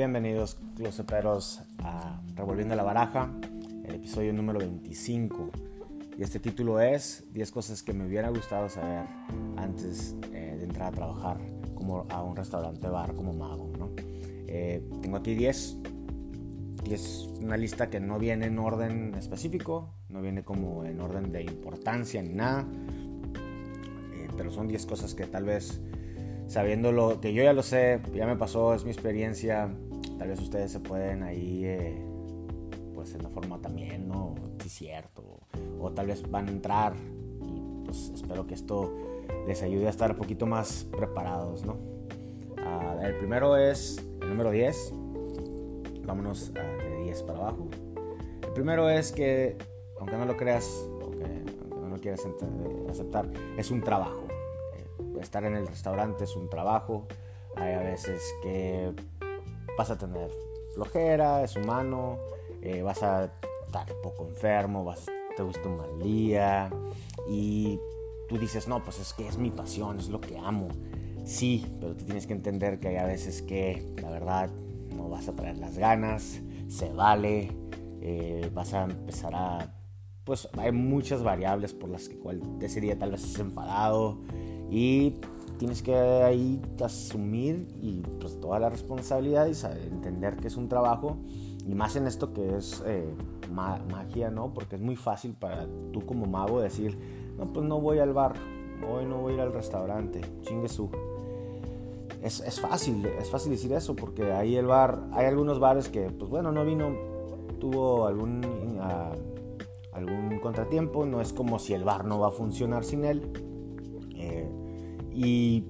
Bienvenidos, 0.00 0.56
closeteros, 0.76 1.60
a 1.84 2.22
Revolviendo 2.34 2.74
la 2.74 2.82
Baraja, 2.82 3.30
el 3.84 3.96
episodio 3.96 4.32
número 4.32 4.58
25. 4.58 5.50
Y 6.16 6.22
este 6.22 6.40
título 6.40 6.80
es 6.80 7.26
10 7.34 7.50
cosas 7.50 7.82
que 7.82 7.92
me 7.92 8.06
hubiera 8.06 8.30
gustado 8.30 8.70
saber 8.70 9.04
antes 9.58 10.16
eh, 10.32 10.56
de 10.56 10.64
entrar 10.64 10.88
a 10.88 10.92
trabajar 10.92 11.36
como 11.74 12.06
a 12.08 12.22
un 12.22 12.34
restaurante 12.34 12.88
bar 12.88 13.12
como 13.12 13.34
mago. 13.34 13.70
¿no? 13.78 13.90
Eh, 13.98 14.82
tengo 15.02 15.18
aquí 15.18 15.34
10. 15.34 15.76
10, 16.82 17.28
una 17.42 17.58
lista 17.58 17.90
que 17.90 18.00
no 18.00 18.18
viene 18.18 18.46
en 18.46 18.58
orden 18.58 19.14
específico, 19.16 19.92
no 20.08 20.22
viene 20.22 20.42
como 20.42 20.86
en 20.86 20.98
orden 20.98 21.30
de 21.30 21.42
importancia 21.42 22.22
ni 22.22 22.32
nada. 22.32 22.66
Eh, 24.14 24.28
pero 24.34 24.50
son 24.50 24.66
10 24.66 24.86
cosas 24.86 25.14
que 25.14 25.26
tal 25.26 25.44
vez 25.44 25.78
sabiéndolo, 26.46 27.20
que 27.20 27.34
yo 27.34 27.42
ya 27.42 27.52
lo 27.52 27.62
sé, 27.62 28.00
ya 28.14 28.26
me 28.26 28.36
pasó, 28.36 28.74
es 28.74 28.84
mi 28.84 28.90
experiencia, 28.90 29.70
tal 30.20 30.28
vez 30.28 30.40
ustedes 30.42 30.70
se 30.70 30.80
pueden 30.80 31.22
ahí, 31.22 31.62
eh, 31.64 31.98
pues 32.94 33.14
en 33.14 33.22
la 33.22 33.30
forma 33.30 33.58
también, 33.62 34.06
¿no? 34.06 34.34
Sí, 34.62 34.68
cierto, 34.68 35.40
o, 35.80 35.92
tal 35.92 36.08
vez 36.08 36.30
van 36.30 36.48
a 36.48 36.50
entrar 36.50 36.92
y 37.42 37.84
pues 37.86 38.10
espero 38.14 38.46
que 38.46 38.52
esto 38.52 38.94
les 39.46 39.62
ayude 39.62 39.86
a 39.86 39.88
estar 39.88 40.10
un 40.10 40.18
poquito 40.18 40.44
más 40.44 40.84
preparados, 40.94 41.64
¿no? 41.64 41.78
Ah, 42.58 42.98
el 43.02 43.16
primero 43.16 43.56
es 43.56 43.96
el 44.20 44.28
número 44.28 44.50
10, 44.50 44.92
vámonos 46.04 46.52
ah, 46.54 46.84
de 46.84 47.04
10 47.04 47.22
para 47.22 47.38
abajo. 47.38 47.68
El 48.42 48.52
primero 48.52 48.90
es 48.90 49.12
que, 49.12 49.56
aunque 49.98 50.18
no 50.18 50.26
lo 50.26 50.36
creas, 50.36 50.86
aunque, 51.00 51.24
aunque 51.62 51.80
no 51.80 51.88
lo 51.88 51.96
quieras 51.96 52.20
aceptar, 52.90 53.26
es 53.56 53.70
un 53.70 53.80
trabajo 53.80 54.30
estar 55.20 55.44
en 55.44 55.54
el 55.54 55.66
restaurante 55.66 56.24
es 56.24 56.36
un 56.36 56.48
trabajo. 56.48 57.06
Hay 57.56 57.74
a 57.74 57.80
veces 57.80 58.22
que 58.42 58.92
vas 59.76 59.90
a 59.90 59.98
tener 59.98 60.30
flojera, 60.74 61.42
es 61.42 61.56
humano, 61.56 62.18
eh, 62.62 62.82
vas 62.82 63.02
a 63.02 63.30
estar 63.66 63.86
poco 64.02 64.26
enfermo, 64.26 64.84
vas, 64.84 65.06
te 65.36 65.42
gusta 65.42 65.68
un 65.68 65.76
mal 65.76 65.98
día 66.00 66.70
y 67.28 67.78
tú 68.28 68.38
dices, 68.38 68.68
no, 68.68 68.82
pues 68.82 68.98
es 68.98 69.12
que 69.12 69.26
es 69.26 69.38
mi 69.38 69.50
pasión, 69.50 69.98
es 69.98 70.08
lo 70.08 70.20
que 70.20 70.38
amo. 70.38 70.68
Sí, 71.24 71.66
pero 71.80 71.94
tú 71.94 72.04
tienes 72.04 72.26
que 72.26 72.32
entender 72.32 72.78
que 72.78 72.88
hay 72.88 72.96
a 72.96 73.04
veces 73.04 73.42
que 73.42 73.94
la 74.00 74.10
verdad 74.10 74.50
no 74.96 75.08
vas 75.08 75.28
a 75.28 75.32
traer 75.32 75.58
las 75.58 75.76
ganas, 75.78 76.40
se 76.68 76.92
vale, 76.92 77.52
eh, 78.00 78.50
vas 78.52 78.74
a 78.74 78.84
empezar 78.84 79.34
a... 79.34 79.74
Pues 80.24 80.48
hay 80.58 80.72
muchas 80.72 81.22
variables 81.22 81.74
por 81.74 81.88
las 81.88 82.08
que 82.08 82.18
cual 82.18 82.40
ese 82.60 82.80
día 82.80 82.98
tal 82.98 83.12
vez 83.12 83.24
estés 83.24 83.40
enfadado, 83.40 84.18
y 84.70 85.14
tienes 85.60 85.82
que 85.82 85.94
ahí 85.94 86.58
asumir 86.82 87.68
y 87.82 88.00
pues 88.18 88.40
toda 88.40 88.58
la 88.58 88.70
responsabilidad 88.70 89.46
y 89.46 89.52
entender 89.92 90.38
que 90.38 90.48
es 90.48 90.56
un 90.56 90.70
trabajo 90.70 91.18
y 91.66 91.74
más 91.74 91.96
en 91.96 92.06
esto 92.06 92.32
que 92.32 92.56
es 92.56 92.82
eh, 92.86 93.14
magia, 93.52 94.30
¿no? 94.30 94.54
Porque 94.54 94.76
es 94.76 94.80
muy 94.80 94.96
fácil 94.96 95.34
para 95.34 95.66
tú 95.92 96.06
como 96.06 96.24
mago 96.24 96.62
decir, 96.62 96.96
no, 97.36 97.52
pues 97.52 97.66
no 97.66 97.78
voy 97.78 97.98
al 97.98 98.14
bar, 98.14 98.36
hoy 98.90 99.04
no 99.04 99.18
voy 99.18 99.32
a 99.32 99.34
ir 99.34 99.40
al 99.42 99.52
restaurante, 99.52 100.22
chingue 100.40 100.70
su. 100.70 100.88
Es, 102.22 102.40
es, 102.40 102.58
fácil, 102.58 103.04
es 103.04 103.30
fácil 103.30 103.52
decir 103.52 103.70
eso 103.74 103.94
porque 103.94 104.32
ahí 104.32 104.56
el 104.56 104.64
bar, 104.64 105.08
hay 105.12 105.26
algunos 105.26 105.60
bares 105.60 105.90
que, 105.90 106.08
pues 106.08 106.30
bueno, 106.30 106.52
no 106.52 106.64
vino, 106.64 106.88
tuvo 107.58 108.06
algún, 108.06 108.42
uh, 108.46 109.94
algún 109.94 110.40
contratiempo, 110.40 111.04
no 111.04 111.20
es 111.20 111.34
como 111.34 111.58
si 111.58 111.74
el 111.74 111.84
bar 111.84 112.06
no 112.06 112.18
va 112.18 112.28
a 112.28 112.32
funcionar 112.32 112.82
sin 112.82 113.04
él. 113.04 113.49
Y 115.22 115.64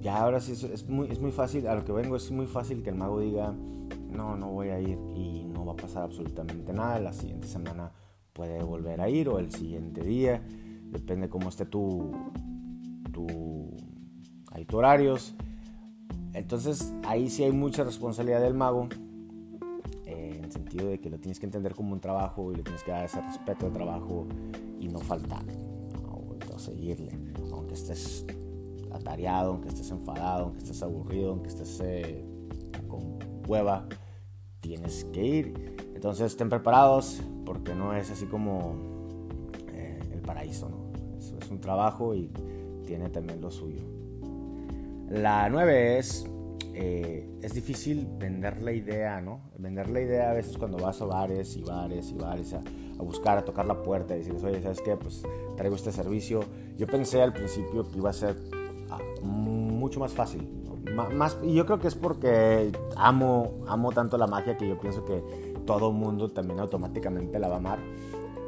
ya 0.00 0.20
ahora 0.20 0.40
sí 0.40 0.52
es, 0.52 0.88
muy, 0.88 1.06
es 1.08 1.20
muy 1.20 1.30
fácil, 1.30 1.68
a 1.68 1.76
lo 1.76 1.84
que 1.84 1.92
vengo 1.92 2.16
es 2.16 2.28
muy 2.32 2.48
fácil 2.48 2.82
que 2.82 2.90
el 2.90 2.96
mago 2.96 3.20
diga, 3.20 3.54
no, 4.10 4.34
no 4.34 4.50
voy 4.50 4.70
a 4.70 4.80
ir 4.80 4.98
y 5.14 5.44
no 5.44 5.64
va 5.64 5.74
a 5.74 5.76
pasar 5.76 6.02
absolutamente 6.02 6.72
nada, 6.72 6.98
la 6.98 7.12
siguiente 7.12 7.46
semana 7.46 7.92
puede 8.32 8.60
volver 8.64 9.00
a 9.00 9.08
ir 9.08 9.28
o 9.28 9.38
el 9.38 9.52
siguiente 9.52 10.02
día, 10.02 10.42
depende 10.90 11.28
cómo 11.28 11.50
esté 11.50 11.66
tu, 11.66 12.10
tu, 13.12 13.70
hay 14.50 14.64
tu 14.64 14.78
horarios. 14.78 15.36
Entonces 16.32 16.92
ahí 17.04 17.30
sí 17.30 17.44
hay 17.44 17.52
mucha 17.52 17.84
responsabilidad 17.84 18.40
del 18.40 18.54
mago, 18.54 18.88
eh, 20.04 20.34
en 20.36 20.44
el 20.46 20.50
sentido 20.50 20.88
de 20.88 20.98
que 20.98 21.10
lo 21.10 21.18
tienes 21.18 21.38
que 21.38 21.46
entender 21.46 21.76
como 21.76 21.92
un 21.92 22.00
trabajo 22.00 22.50
y 22.50 22.56
le 22.56 22.64
tienes 22.64 22.82
que 22.82 22.90
dar 22.90 23.04
ese 23.04 23.20
respeto 23.20 23.66
al 23.66 23.72
trabajo 23.72 24.26
y 24.80 24.88
no 24.88 24.98
faltar, 24.98 25.44
o 26.52 26.58
seguirle 26.58 27.25
estés 27.76 28.26
atareado, 28.92 29.52
aunque 29.52 29.68
estés 29.68 29.90
enfadado, 29.90 30.44
aunque 30.44 30.58
estés 30.58 30.82
aburrido, 30.82 31.30
aunque 31.30 31.48
estés 31.48 31.80
eh, 31.84 32.24
con 32.88 33.18
hueva, 33.46 33.86
tienes 34.60 35.04
que 35.12 35.24
ir. 35.24 35.76
Entonces 35.94 36.32
estén 36.32 36.48
preparados 36.48 37.22
porque 37.44 37.74
no 37.74 37.94
es 37.94 38.10
así 38.10 38.26
como 38.26 38.74
eh, 39.72 40.00
el 40.12 40.20
paraíso, 40.20 40.68
¿no? 40.68 40.86
es 41.18 41.50
un 41.50 41.60
trabajo 41.60 42.14
y 42.14 42.30
tiene 42.86 43.08
también 43.10 43.40
lo 43.40 43.50
suyo. 43.50 43.82
La 45.08 45.48
nueve 45.48 45.98
es, 45.98 46.26
eh, 46.74 47.28
es 47.42 47.54
difícil 47.54 48.08
vender 48.18 48.62
la 48.62 48.72
idea, 48.72 49.20
¿no? 49.20 49.40
Vender 49.58 49.88
la 49.88 50.00
idea 50.00 50.30
a 50.30 50.34
veces 50.34 50.58
cuando 50.58 50.78
vas 50.78 51.00
a 51.00 51.04
bares 51.04 51.56
y 51.56 51.62
bares 51.62 52.10
y 52.10 52.14
bares 52.14 52.54
a, 52.54 52.62
a 52.98 53.02
buscar, 53.02 53.38
a 53.38 53.44
tocar 53.44 53.66
la 53.66 53.82
puerta 53.82 54.14
y 54.14 54.18
decirles, 54.18 54.44
oye, 54.44 54.62
¿sabes 54.62 54.80
qué? 54.80 54.96
Pues 54.96 55.22
traigo 55.56 55.76
este 55.76 55.92
servicio. 55.92 56.40
Yo 56.76 56.86
pensé 56.86 57.22
al 57.22 57.32
principio 57.32 57.90
que 57.90 57.98
iba 57.98 58.10
a 58.10 58.12
ser 58.12 58.36
ah, 58.90 58.98
mucho 59.22 60.00
más 60.00 60.12
fácil. 60.12 60.48
Más, 60.94 61.36
y 61.42 61.52
yo 61.52 61.66
creo 61.66 61.80
que 61.80 61.88
es 61.88 61.94
porque 61.94 62.70
amo, 62.96 63.52
amo 63.66 63.92
tanto 63.92 64.16
la 64.16 64.26
magia 64.26 64.56
que 64.56 64.68
yo 64.68 64.78
pienso 64.78 65.04
que 65.04 65.20
todo 65.66 65.90
mundo 65.90 66.30
también 66.30 66.60
automáticamente 66.60 67.38
la 67.38 67.48
va 67.48 67.54
a 67.54 67.58
amar. 67.58 67.78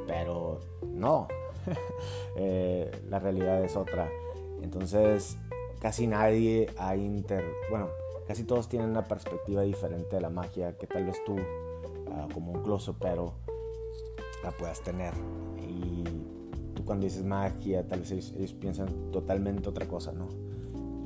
Pero 0.06 0.60
no, 0.94 1.28
eh, 2.36 2.90
la 3.08 3.18
realidad 3.18 3.62
es 3.62 3.76
otra. 3.76 4.08
Entonces, 4.62 5.36
casi 5.80 6.06
nadie 6.06 6.70
ha 6.78 6.96
inter... 6.96 7.44
Bueno, 7.70 7.88
casi 8.26 8.44
todos 8.44 8.68
tienen 8.68 8.90
una 8.90 9.04
perspectiva 9.04 9.62
diferente 9.62 10.16
de 10.16 10.22
la 10.22 10.30
magia 10.30 10.76
que 10.76 10.86
tal 10.86 11.04
vez 11.04 11.22
tú, 11.24 11.36
ah, 12.12 12.28
como 12.32 12.52
un 12.52 12.62
closo, 12.62 12.96
pero 12.98 13.34
la 14.42 14.50
puedas 14.50 14.80
tener. 14.82 15.12
Y 15.60 16.04
tú 16.74 16.84
cuando 16.84 17.04
dices 17.04 17.24
magia, 17.24 17.86
tal 17.86 18.00
vez 18.00 18.12
ellos, 18.12 18.52
piensan 18.54 18.88
totalmente 19.12 19.68
otra 19.68 19.86
cosa, 19.86 20.12
¿no? 20.12 20.28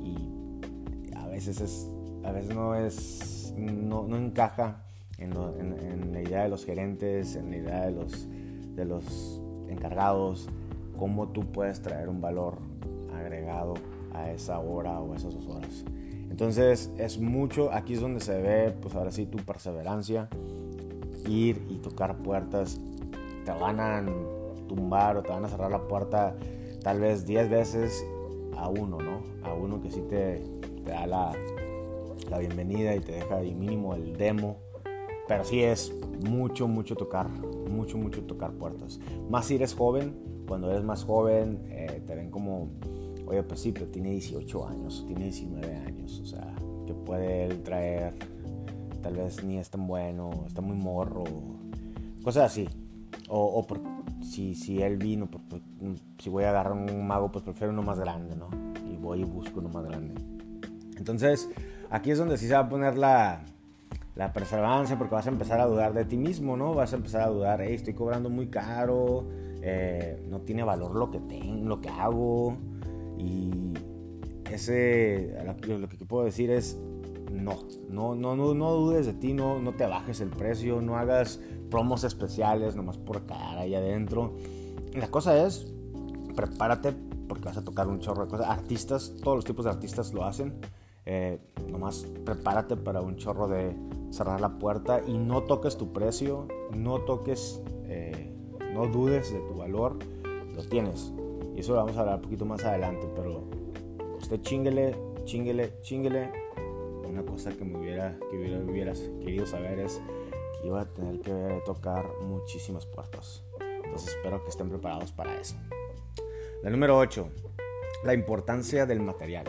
Y 0.03 1.15
a 1.15 1.27
veces 1.27 1.61
es, 1.61 1.87
a 2.23 2.31
veces 2.31 2.53
no 2.53 2.75
es, 2.75 3.53
no, 3.57 4.03
no 4.07 4.17
encaja 4.17 4.83
en, 5.17 5.33
en, 5.33 6.13
la 6.13 6.21
idea 6.21 6.43
de 6.43 6.49
los 6.49 6.65
gerentes, 6.65 7.35
en 7.35 7.51
la 7.51 7.57
idea 7.57 7.85
de 7.85 7.91
los, 7.91 8.27
de 8.75 8.85
los 8.85 9.41
encargados, 9.69 10.47
cómo 10.97 11.29
tú 11.29 11.45
puedes 11.51 11.81
traer 11.81 12.09
un 12.09 12.21
valor 12.21 12.57
agregado 13.15 13.75
a 14.13 14.31
esa 14.31 14.59
hora 14.59 14.99
o 14.99 15.13
a 15.13 15.15
esas 15.17 15.33
dos 15.33 15.47
horas. 15.47 15.85
Entonces 16.29 16.91
es 16.97 17.19
mucho, 17.19 17.71
aquí 17.71 17.93
es 17.93 18.01
donde 18.01 18.19
se 18.19 18.41
ve, 18.41 18.71
pues 18.81 18.95
ahora 18.95 19.11
sí, 19.11 19.25
tu 19.25 19.37
perseverancia, 19.37 20.29
ir 21.27 21.65
y 21.69 21.77
tocar 21.77 22.17
puertas 22.17 22.79
te 23.45 23.51
van 23.51 23.79
a 23.79 24.03
tumbar 24.67 25.17
o 25.17 25.23
te 25.23 25.29
van 25.29 25.45
a 25.45 25.49
cerrar 25.49 25.71
la 25.71 25.87
puerta 25.87 26.35
tal 26.81 26.99
vez 26.99 27.25
10 27.25 27.49
veces 27.49 28.05
a 28.57 28.69
uno, 28.69 28.99
¿no? 28.99 29.21
A 29.43 29.53
uno 29.53 29.81
que 29.81 29.89
sí 29.89 30.01
te, 30.09 30.43
da 30.85 31.07
la, 31.07 31.33
la, 32.29 32.37
bienvenida 32.39 32.95
y 32.95 32.99
te 32.99 33.13
deja 33.13 33.37
ahí 33.37 33.53
mínimo 33.53 33.95
el 33.95 34.17
demo. 34.17 34.57
Pero 35.27 35.43
sí 35.45 35.63
es 35.63 35.93
mucho, 36.27 36.67
mucho 36.67 36.95
tocar, 36.95 37.29
mucho, 37.29 37.97
mucho 37.97 38.23
tocar 38.23 38.51
puertas. 38.53 38.99
Más 39.29 39.45
si 39.45 39.55
eres 39.55 39.73
joven, 39.73 40.13
cuando 40.47 40.69
eres 40.69 40.83
más 40.83 41.05
joven, 41.05 41.63
eh, 41.69 42.03
te 42.05 42.15
ven 42.15 42.29
como, 42.29 42.69
oye, 43.25 43.41
pues 43.43 43.61
sí, 43.61 43.71
pero 43.71 43.87
tiene 43.87 44.11
18 44.11 44.67
años, 44.67 45.03
tiene 45.07 45.23
19 45.23 45.75
años, 45.77 46.19
o 46.19 46.25
sea, 46.25 46.53
que 46.85 46.93
puede 46.93 47.45
él 47.45 47.63
traer, 47.63 48.13
tal 49.01 49.15
vez 49.15 49.43
ni 49.43 49.57
es 49.57 49.69
tan 49.69 49.87
bueno, 49.87 50.31
está 50.45 50.61
muy 50.61 50.75
morro, 50.75 51.23
cosas 52.23 52.51
así. 52.51 52.67
O, 53.29 53.65
si, 54.21 54.53
si 54.55 54.81
él 54.81 54.97
vino, 54.97 55.29
si 56.17 56.29
voy 56.29 56.43
a 56.43 56.49
agarrar 56.49 56.73
un 56.73 57.07
mago, 57.07 57.31
pues 57.31 57.43
prefiero 57.43 57.71
uno 57.71 57.81
más 57.81 57.99
grande, 57.99 58.35
¿no? 58.35 58.49
Y 58.91 58.97
voy 58.97 59.21
y 59.21 59.23
busco 59.23 59.59
uno 59.59 59.69
más 59.69 59.85
grande. 59.85 60.15
Entonces, 60.97 61.49
aquí 61.89 62.11
es 62.11 62.17
donde 62.17 62.37
sí 62.37 62.47
se 62.47 62.53
va 62.53 62.59
a 62.59 62.69
poner 62.69 62.97
la, 62.97 63.43
la 64.15 64.33
perseverancia, 64.33 64.97
porque 64.97 65.15
vas 65.15 65.27
a 65.27 65.29
empezar 65.29 65.59
a 65.59 65.65
dudar 65.65 65.93
de 65.93 66.05
ti 66.05 66.17
mismo, 66.17 66.57
¿no? 66.57 66.75
Vas 66.75 66.93
a 66.93 66.97
empezar 66.97 67.21
a 67.21 67.27
dudar, 67.27 67.61
hey, 67.61 67.73
estoy 67.75 67.93
cobrando 67.93 68.29
muy 68.29 68.47
caro, 68.47 69.25
eh, 69.61 70.25
no 70.29 70.41
tiene 70.41 70.63
valor 70.63 70.95
lo 70.95 71.09
que 71.09 71.19
tengo, 71.19 71.67
lo 71.67 71.81
que 71.81 71.89
hago. 71.89 72.57
Y 73.17 73.73
ese, 74.51 75.35
lo 75.67 75.87
que 75.87 76.05
puedo 76.05 76.25
decir 76.25 76.51
es, 76.51 76.77
no, 77.31 77.57
no, 77.89 78.15
no, 78.15 78.35
no, 78.35 78.53
no 78.53 78.71
dudes 78.73 79.05
de 79.05 79.13
ti, 79.13 79.33
no, 79.33 79.59
no 79.59 79.73
te 79.73 79.85
bajes 79.85 80.21
el 80.21 80.29
precio, 80.29 80.81
no 80.81 80.97
hagas 80.97 81.39
promos 81.73 82.03
especiales 82.03 82.75
nomás 82.75 82.99
por 82.99 83.25
cara 83.25 83.61
ahí 83.61 83.73
adentro. 83.73 84.35
La 84.93 85.07
cosa 85.07 85.43
es, 85.43 85.65
prepárate 86.35 86.93
porque 87.27 87.45
vas 87.45 87.57
a 87.57 87.63
tocar 87.63 87.87
un 87.87 87.97
chorro 87.97 88.25
de 88.25 88.29
cosas. 88.29 88.47
Artistas, 88.47 89.15
todos 89.23 89.37
los 89.37 89.43
tipos 89.43 89.65
de 89.65 89.71
artistas 89.71 90.13
lo 90.13 90.23
hacen. 90.23 90.53
Eh, 91.07 91.39
nomás 91.67 92.05
prepárate 92.25 92.77
para 92.77 93.01
un 93.01 93.15
chorro 93.15 93.47
de 93.47 93.75
cerrar 94.11 94.39
la 94.39 94.59
puerta 94.59 95.01
y 95.03 95.17
no 95.17 95.41
toques 95.45 95.75
tu 95.75 95.91
precio, 95.91 96.47
no 96.75 97.01
toques, 97.01 97.59
eh, 97.85 98.31
no 98.71 98.85
dudes 98.85 99.33
de 99.33 99.39
tu 99.39 99.55
valor, 99.55 99.97
lo 100.55 100.61
tienes. 100.65 101.11
Y 101.55 101.61
eso 101.61 101.71
lo 101.71 101.79
vamos 101.79 101.97
a 101.97 102.01
hablar 102.01 102.17
un 102.17 102.21
poquito 102.21 102.45
más 102.45 102.63
adelante, 102.63 103.09
pero 103.15 103.45
usted 104.21 104.39
chinguele, 104.43 104.95
chinguele, 105.25 105.73
chinguele. 105.81 106.31
Una 107.09 107.23
cosa 107.23 107.49
que 107.49 107.65
me 107.65 107.79
hubiera, 107.79 108.15
que 108.29 108.37
hubiera, 108.37 108.59
hubieras 108.59 108.99
querido 109.23 109.47
saber 109.47 109.79
es 109.79 109.99
que 110.63 110.69
iba 110.69 110.81
a 110.81 110.85
tener 110.85 111.19
que 111.19 111.61
tocar 111.65 112.05
muchísimas 112.21 112.85
puertas. 112.85 113.43
Entonces 113.83 114.15
espero 114.15 114.41
que 114.43 114.49
estén 114.49 114.69
preparados 114.69 115.11
para 115.11 115.35
eso. 115.35 115.55
La 116.63 116.69
número 116.69 116.97
8, 116.97 117.27
la 118.05 118.13
importancia 118.13 118.85
del 118.85 119.01
material. 119.01 119.45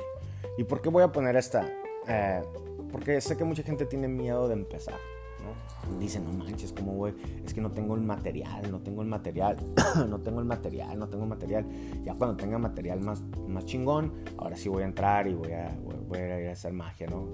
¿Y 0.58 0.64
por 0.64 0.82
qué 0.82 0.88
voy 0.88 1.04
a 1.04 1.12
poner 1.12 1.36
esta? 1.36 1.70
Eh, 2.08 2.42
porque 2.90 3.20
sé 3.20 3.36
que 3.36 3.44
mucha 3.44 3.62
gente 3.62 3.86
tiene 3.86 4.08
miedo 4.08 4.48
de 4.48 4.54
empezar. 4.54 4.96
¿no? 5.44 5.98
Dicen, 6.00 6.24
no 6.24 6.32
manches, 6.32 6.72
¿cómo 6.72 6.94
voy? 6.94 7.14
Es 7.44 7.54
que 7.54 7.60
no 7.60 7.70
tengo 7.70 7.94
el 7.94 8.00
material, 8.00 8.68
no 8.68 8.80
tengo 8.80 9.02
el 9.02 9.08
material, 9.08 9.56
no 10.08 10.20
tengo 10.20 10.40
el 10.40 10.46
material, 10.46 10.98
no 10.98 11.08
tengo 11.08 11.22
el 11.22 11.30
material. 11.30 11.64
Ya 12.02 12.14
cuando 12.14 12.36
tenga 12.36 12.58
material 12.58 13.00
más, 13.00 13.22
más 13.46 13.64
chingón, 13.66 14.12
ahora 14.36 14.56
sí 14.56 14.68
voy 14.68 14.82
a 14.82 14.86
entrar 14.86 15.28
y 15.28 15.34
voy 15.34 15.52
a, 15.52 15.78
voy 16.08 16.18
a 16.18 16.40
ir 16.40 16.48
a 16.48 16.52
hacer 16.52 16.72
magia, 16.72 17.06
¿no? 17.06 17.28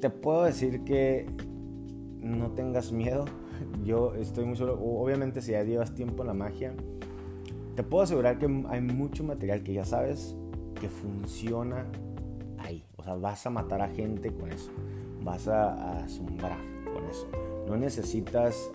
Te 0.00 0.08
puedo 0.08 0.44
decir 0.44 0.82
que 0.84 1.26
no 2.24 2.50
tengas 2.52 2.90
miedo. 2.90 3.26
Yo 3.84 4.14
estoy 4.14 4.44
muy 4.44 4.56
solo. 4.56 4.78
Obviamente, 4.80 5.40
si 5.40 5.52
ya 5.52 5.62
llevas 5.62 5.94
tiempo 5.94 6.22
en 6.22 6.28
la 6.28 6.34
magia, 6.34 6.74
te 7.76 7.82
puedo 7.82 8.04
asegurar 8.04 8.38
que 8.38 8.46
hay 8.68 8.80
mucho 8.80 9.24
material 9.24 9.62
que 9.62 9.74
ya 9.74 9.84
sabes 9.84 10.34
que 10.80 10.88
funciona 10.88 11.86
ahí. 12.58 12.84
O 12.96 13.02
sea, 13.02 13.14
vas 13.16 13.46
a 13.46 13.50
matar 13.50 13.82
a 13.82 13.88
gente 13.88 14.32
con 14.32 14.50
eso. 14.50 14.70
Vas 15.22 15.48
a, 15.48 16.04
asombrar 16.04 16.58
con 16.92 17.04
eso. 17.06 17.28
No 17.66 17.76
necesitas 17.76 18.70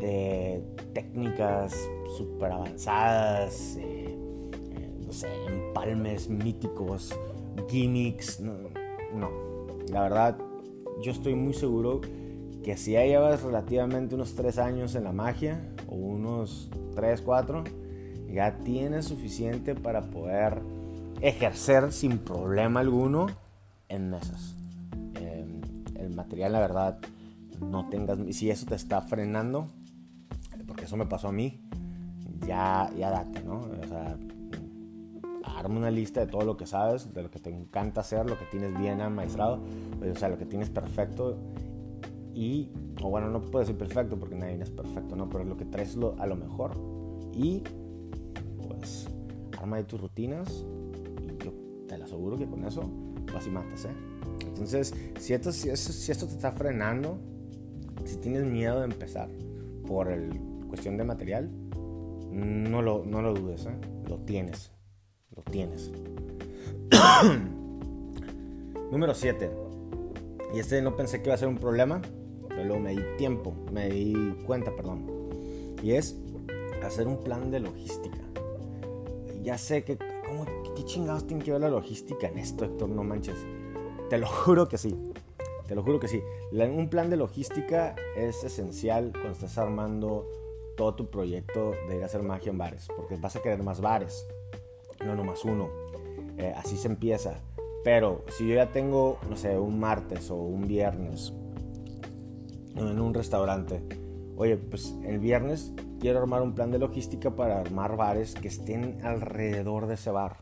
de 0.00 0.62
técnicas 0.92 1.74
súper 2.16 2.52
avanzadas, 2.52 3.76
eh, 3.76 4.04
eh, 4.06 4.90
no 5.04 5.12
sé, 5.12 5.28
empalmes 5.46 6.28
míticos, 6.28 7.18
gimmicks. 7.68 8.40
No, 8.40 9.30
la 9.90 10.02
verdad, 10.02 10.38
yo 11.02 11.10
estoy 11.10 11.34
muy 11.34 11.54
seguro 11.54 12.00
que 12.62 12.76
si 12.76 12.92
ya 12.92 13.04
llevas 13.04 13.42
relativamente 13.42 14.14
unos 14.14 14.34
3 14.34 14.58
años 14.58 14.94
en 14.94 15.04
la 15.04 15.12
magia, 15.12 15.60
o 15.88 15.94
unos 15.94 16.70
3, 16.94 17.22
4, 17.22 17.64
ya 18.32 18.58
tienes 18.58 19.06
suficiente 19.06 19.74
para 19.74 20.02
poder 20.02 20.60
ejercer 21.20 21.92
sin 21.92 22.18
problema 22.18 22.80
alguno 22.80 23.26
en 23.88 24.10
mesas. 24.10 24.54
Em, 25.14 25.60
el 25.96 26.14
material, 26.14 26.52
la 26.52 26.60
verdad, 26.60 26.98
no 27.60 27.88
tengas. 27.88 28.18
Si 28.34 28.50
eso 28.50 28.66
te 28.66 28.74
está 28.74 29.00
frenando, 29.00 29.68
porque 30.66 30.84
eso 30.84 30.96
me 30.96 31.06
pasó 31.06 31.28
a 31.28 31.32
mí, 31.32 31.60
ya, 32.46 32.90
ya 32.96 33.10
date, 33.10 33.42
¿no? 33.42 33.60
O 33.60 33.86
sea, 33.88 34.16
arma 35.56 35.78
una 35.78 35.90
lista 35.90 36.20
de 36.20 36.26
todo 36.26 36.42
lo 36.42 36.56
que 36.56 36.66
sabes, 36.66 37.12
de 37.14 37.22
lo 37.22 37.30
que 37.30 37.38
te 37.38 37.50
encanta 37.50 38.02
hacer, 38.02 38.28
lo 38.28 38.38
que 38.38 38.44
tienes 38.46 38.78
bien 38.78 39.00
amaestrado, 39.00 39.60
o 40.00 40.16
sea, 40.16 40.28
lo 40.28 40.38
que 40.38 40.46
tienes 40.46 40.70
perfecto. 40.70 41.38
Y, 42.38 42.70
o 43.02 43.10
bueno, 43.10 43.28
no 43.30 43.40
puede 43.40 43.66
ser 43.66 43.76
perfecto 43.76 44.16
porque 44.16 44.36
nadie 44.36 44.62
es 44.62 44.70
perfecto, 44.70 45.16
¿no? 45.16 45.28
Pero 45.28 45.42
lo 45.42 45.56
que 45.56 45.64
traes 45.64 45.96
lo, 45.96 46.14
a 46.20 46.26
lo 46.28 46.36
mejor. 46.36 46.70
Y, 47.34 47.64
pues, 48.68 49.08
arma 49.58 49.78
de 49.78 49.84
tus 49.84 50.00
rutinas 50.00 50.64
te 51.88 51.98
lo 51.98 52.04
aseguro 52.04 52.36
que 52.36 52.46
con 52.46 52.64
eso 52.64 52.88
vas 53.32 53.46
y 53.46 53.50
matas, 53.50 53.86
¿eh? 53.86 53.94
Entonces, 54.46 54.94
si 55.18 55.34
esto, 55.34 55.50
si, 55.50 55.70
esto, 55.70 56.26
te 56.26 56.34
está 56.34 56.52
frenando, 56.52 57.18
si 58.04 58.16
tienes 58.18 58.44
miedo 58.44 58.78
de 58.78 58.84
empezar 58.84 59.28
por 59.86 60.08
el 60.08 60.38
cuestión 60.68 60.96
de 60.96 61.04
material, 61.04 61.50
no 62.30 62.82
lo, 62.82 63.04
no 63.04 63.20
lo 63.20 63.34
dudes, 63.34 63.66
¿eh? 63.66 63.74
Lo 64.08 64.18
tienes. 64.18 64.70
Lo 65.34 65.42
tienes. 65.42 65.90
Número 68.92 69.14
7. 69.14 69.50
Y 70.54 70.60
este 70.60 70.80
no 70.82 70.94
pensé 70.94 71.20
que 71.20 71.28
iba 71.28 71.34
a 71.34 71.38
ser 71.38 71.48
un 71.48 71.58
problema, 71.58 72.00
luego 72.64 72.80
me 72.80 72.92
di 72.92 73.02
tiempo, 73.16 73.54
me 73.72 73.88
di 73.88 74.36
cuenta, 74.46 74.74
perdón. 74.74 75.06
Y 75.82 75.92
es 75.92 76.16
hacer 76.84 77.06
un 77.06 77.22
plan 77.22 77.50
de 77.50 77.60
logística. 77.60 78.18
Ya 79.42 79.56
sé 79.56 79.84
que 79.84 79.96
¿Cómo, 80.28 80.44
¿Qué 80.76 80.84
chingados 80.84 81.26
tiene 81.26 81.42
que 81.42 81.52
ver 81.52 81.62
la 81.62 81.70
logística 81.70 82.28
en 82.28 82.38
esto, 82.38 82.66
Héctor? 82.66 82.90
No 82.90 83.02
manches. 83.02 83.38
Te 84.10 84.18
lo 84.18 84.26
juro 84.26 84.68
que 84.68 84.76
sí. 84.76 84.94
Te 85.66 85.74
lo 85.74 85.82
juro 85.82 85.98
que 85.98 86.08
sí. 86.08 86.22
un 86.52 86.88
plan 86.90 87.08
de 87.08 87.16
logística 87.16 87.96
es 88.14 88.44
esencial 88.44 89.10
cuando 89.12 89.32
estás 89.32 89.56
armando 89.56 90.26
todo 90.76 90.94
tu 90.94 91.10
proyecto 91.10 91.72
de 91.88 91.96
ir 91.96 92.02
a 92.02 92.06
hacer 92.06 92.22
magia 92.22 92.50
en 92.50 92.58
bares. 92.58 92.88
Porque 92.94 93.16
vas 93.16 93.36
a 93.36 93.42
querer 93.42 93.62
más 93.62 93.80
bares. 93.80 94.26
No 95.04 95.14
nomás 95.14 95.44
uno. 95.46 95.70
Eh, 96.36 96.52
así 96.54 96.76
se 96.76 96.88
empieza. 96.88 97.40
Pero 97.84 98.24
si 98.36 98.46
yo 98.46 98.54
ya 98.54 98.70
tengo, 98.70 99.18
no 99.30 99.36
sé, 99.36 99.58
un 99.58 99.80
martes 99.80 100.30
o 100.30 100.36
un 100.36 100.66
viernes 100.68 101.32
en 102.78 103.00
un 103.00 103.14
restaurante. 103.14 103.82
Oye, 104.36 104.56
pues 104.56 104.96
el 105.02 105.18
viernes 105.18 105.74
quiero 105.98 106.20
armar 106.20 106.42
un 106.42 106.54
plan 106.54 106.70
de 106.70 106.78
logística 106.78 107.34
para 107.34 107.60
armar 107.60 107.96
bares 107.96 108.34
que 108.34 108.48
estén 108.48 109.04
alrededor 109.04 109.86
de 109.86 109.94
ese 109.94 110.10
bar. 110.10 110.36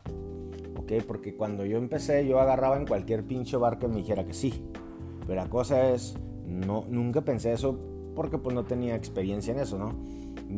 ¿Ok? 0.77 1.03
Porque 1.07 1.35
cuando 1.35 1.65
yo 1.65 1.77
empecé, 1.77 2.27
yo 2.27 2.39
agarraba 2.39 2.77
en 2.77 2.85
cualquier 2.85 3.25
pinche 3.25 3.57
bar 3.57 3.79
que 3.79 3.87
me 3.87 3.97
dijera 3.97 4.25
que 4.25 4.33
sí. 4.33 4.63
Pero 5.25 5.41
la 5.41 5.49
cosa 5.49 5.89
es, 5.89 6.15
no, 6.45 6.85
nunca 6.87 7.21
pensé 7.21 7.53
eso 7.53 7.79
porque 8.15 8.37
pues 8.37 8.55
no 8.55 8.65
tenía 8.65 8.95
experiencia 8.95 9.53
en 9.53 9.59
eso, 9.59 9.77
¿no? 9.77 9.95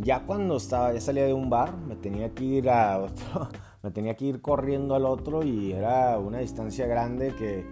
Ya 0.01 0.25
cuando 0.25 0.57
estaba, 0.57 0.93
ya 0.93 1.01
salía 1.01 1.25
de 1.25 1.33
un 1.33 1.49
bar, 1.49 1.77
me 1.77 1.95
tenía 1.95 2.33
que 2.33 2.43
ir 2.43 2.69
a 2.69 2.99
otro, 3.03 3.49
me 3.81 3.91
tenía 3.91 4.15
que 4.15 4.25
ir 4.25 4.41
corriendo 4.41 4.95
al 4.95 5.05
otro 5.05 5.43
y 5.43 5.71
era 5.71 6.19
una 6.19 6.39
distancia 6.39 6.87
grande 6.87 7.33
que 7.37 7.65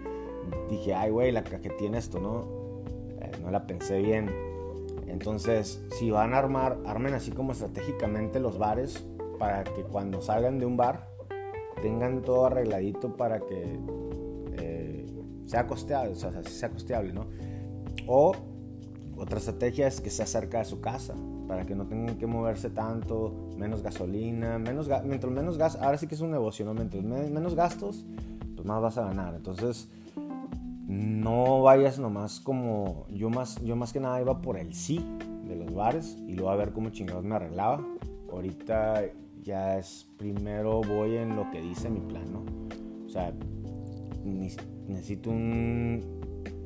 dije, 0.70 0.94
ay, 0.94 1.10
güey, 1.10 1.30
la 1.30 1.44
que 1.44 1.70
tiene 1.70 1.98
esto, 1.98 2.18
¿no? 2.18 2.57
No 3.48 3.52
la 3.52 3.66
pensé 3.66 4.02
bien 4.02 4.28
entonces, 5.08 5.80
si 5.98 6.10
van 6.10 6.34
a 6.34 6.38
armar, 6.38 6.78
armen 6.84 7.14
así 7.14 7.30
como 7.30 7.52
estratégicamente 7.52 8.40
los 8.40 8.58
bares 8.58 9.04
para 9.38 9.64
que 9.64 9.82
cuando 9.82 10.20
salgan 10.20 10.58
de 10.58 10.66
un 10.66 10.76
bar 10.76 11.08
tengan 11.80 12.22
todo 12.22 12.46
arregladito 12.46 13.16
para 13.16 13.40
que 13.40 13.78
eh, 14.58 15.06
sea 15.46 15.66
costeable, 15.66 16.12
o 16.12 16.16
sea, 16.16 16.42
sea 16.42 16.70
costeable, 16.70 17.12
¿no? 17.12 17.26
O 18.06 18.32
otra 19.16 19.38
estrategia 19.38 19.86
es 19.86 20.00
que 20.00 20.10
sea 20.10 20.26
cerca 20.26 20.58
de 20.58 20.66
su 20.66 20.80
casa, 20.80 21.14
para 21.48 21.64
que 21.64 21.74
no 21.74 21.86
tengan 21.86 22.18
que 22.18 22.26
moverse 22.26 22.68
tanto, 22.68 23.34
menos 23.56 23.82
gasolina, 23.82 24.58
menos 24.58 24.90
mientras 25.04 25.32
menos 25.32 25.56
gas, 25.56 25.76
ahora 25.76 25.96
sí 25.96 26.06
que 26.06 26.14
es 26.14 26.20
un 26.20 26.30
negocio, 26.30 26.66
¿no? 26.66 26.74
Mientras 26.74 27.02
menos 27.02 27.54
gastos, 27.54 28.04
pues 28.54 28.66
más 28.66 28.82
vas 28.82 28.98
a 28.98 29.06
ganar. 29.06 29.34
Entonces, 29.34 29.88
no 30.88 31.60
vayas 31.60 31.98
nomás 31.98 32.40
como 32.40 33.06
yo 33.10 33.28
más 33.28 33.62
yo 33.62 33.76
más 33.76 33.92
que 33.92 34.00
nada 34.00 34.20
iba 34.22 34.40
por 34.40 34.56
el 34.56 34.72
sí 34.72 35.04
de 35.44 35.54
los 35.54 35.74
bares 35.74 36.16
y 36.26 36.32
luego 36.32 36.50
a 36.50 36.56
ver 36.56 36.72
cómo 36.72 36.88
chingados 36.88 37.24
me 37.24 37.36
arreglaba. 37.36 37.86
Ahorita 38.32 39.04
ya 39.42 39.78
es 39.78 40.08
primero 40.16 40.80
voy 40.80 41.16
en 41.16 41.36
lo 41.36 41.50
que 41.50 41.60
dice 41.60 41.90
mi 41.90 42.00
plan 42.00 42.32
no 42.32 42.42
o 43.06 43.08
sea 43.08 43.32
necesito 44.24 45.30
un 45.30 46.02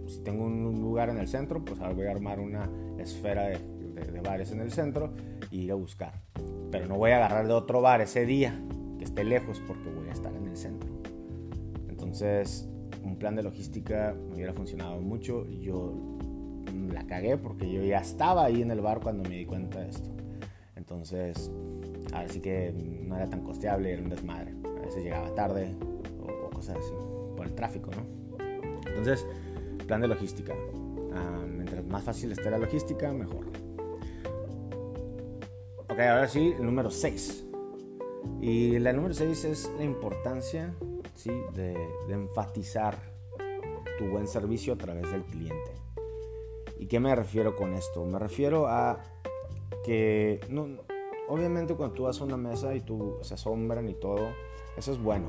si 0.06 0.20
tengo 0.20 0.44
un 0.44 0.80
lugar 0.80 1.08
en 1.08 1.18
el 1.18 1.26
centro 1.26 1.64
pues 1.64 1.80
ahora 1.80 1.94
voy 1.94 2.06
a 2.06 2.12
armar 2.12 2.38
una 2.38 2.70
esfera 2.98 3.48
de, 3.48 3.58
de 3.58 4.20
bares 4.20 4.52
en 4.52 4.60
el 4.60 4.70
centro 4.70 5.12
y 5.50 5.62
ir 5.62 5.72
a 5.72 5.74
buscar. 5.74 6.22
Pero 6.70 6.86
no 6.86 6.96
voy 6.96 7.10
a 7.10 7.16
agarrar 7.16 7.46
de 7.46 7.54
otro 7.54 7.80
bar 7.80 8.00
ese 8.00 8.24
día 8.24 8.58
que 8.98 9.04
esté 9.04 9.24
lejos 9.24 9.60
porque 9.66 9.90
voy 9.90 10.08
a 10.08 10.12
estar 10.12 10.34
en 10.34 10.46
el 10.46 10.56
centro. 10.56 10.90
Entonces 11.88 12.71
un 13.04 13.16
plan 13.16 13.34
de 13.34 13.42
logística 13.42 14.14
hubiera 14.32 14.52
funcionado 14.52 15.00
mucho. 15.00 15.46
Yo 15.48 15.94
la 16.92 17.06
cagué 17.06 17.36
porque 17.36 17.70
yo 17.70 17.82
ya 17.82 17.98
estaba 17.98 18.44
ahí 18.44 18.62
en 18.62 18.70
el 18.70 18.80
bar 18.80 19.00
cuando 19.00 19.28
me 19.28 19.36
di 19.36 19.46
cuenta 19.46 19.80
de 19.80 19.90
esto. 19.90 20.10
Entonces, 20.76 21.50
así 22.12 22.40
que 22.40 22.72
no 22.72 23.16
era 23.16 23.28
tan 23.28 23.42
costeable, 23.42 23.92
era 23.92 24.02
un 24.02 24.08
desmadre. 24.08 24.54
A 24.78 24.80
veces 24.84 25.02
llegaba 25.02 25.34
tarde 25.34 25.74
o, 26.20 26.50
cosas 26.50 26.76
así, 26.76 26.92
por 27.36 27.46
el 27.46 27.54
tráfico, 27.54 27.90
¿no? 27.90 28.38
Entonces, 28.86 29.26
plan 29.86 30.00
de 30.00 30.08
logística. 30.08 30.54
Ah, 31.14 31.44
mientras 31.46 31.84
más 31.86 32.02
fácil 32.04 32.32
esté 32.32 32.50
la 32.50 32.58
logística, 32.58 33.12
mejor. 33.12 33.46
Ok, 35.78 35.98
ahora 35.98 36.28
sí, 36.28 36.54
el 36.58 36.64
número 36.64 36.90
6. 36.90 37.46
Y 38.40 38.78
la 38.78 38.92
número 38.92 39.14
6 39.14 39.44
es 39.44 39.70
la 39.78 39.84
importancia 39.84 40.74
de, 41.54 41.76
enfatizar 42.08 42.98
tu 43.98 44.06
buen 44.06 44.26
servicio 44.26 44.72
a 44.74 44.76
través 44.76 45.10
del 45.10 45.22
cliente. 45.24 45.72
¿Y 46.78 46.86
qué 46.86 46.98
me 46.98 47.14
refiero 47.14 47.54
con 47.54 47.74
esto? 47.74 48.04
Me 48.04 48.18
refiero 48.18 48.66
a 48.66 48.98
que, 49.84 50.40
no, 50.48 50.66
obviamente 51.28 51.74
cuando 51.74 51.94
tú 51.94 52.02
vas 52.04 52.20
a 52.20 52.24
una 52.24 52.36
mesa 52.36 52.74
y 52.74 52.80
tú 52.80 53.18
se 53.22 53.34
asombran 53.34 53.88
y 53.88 53.94
todo, 53.94 54.30
eso 54.76 54.92
es 54.92 54.98
bueno. 54.98 55.28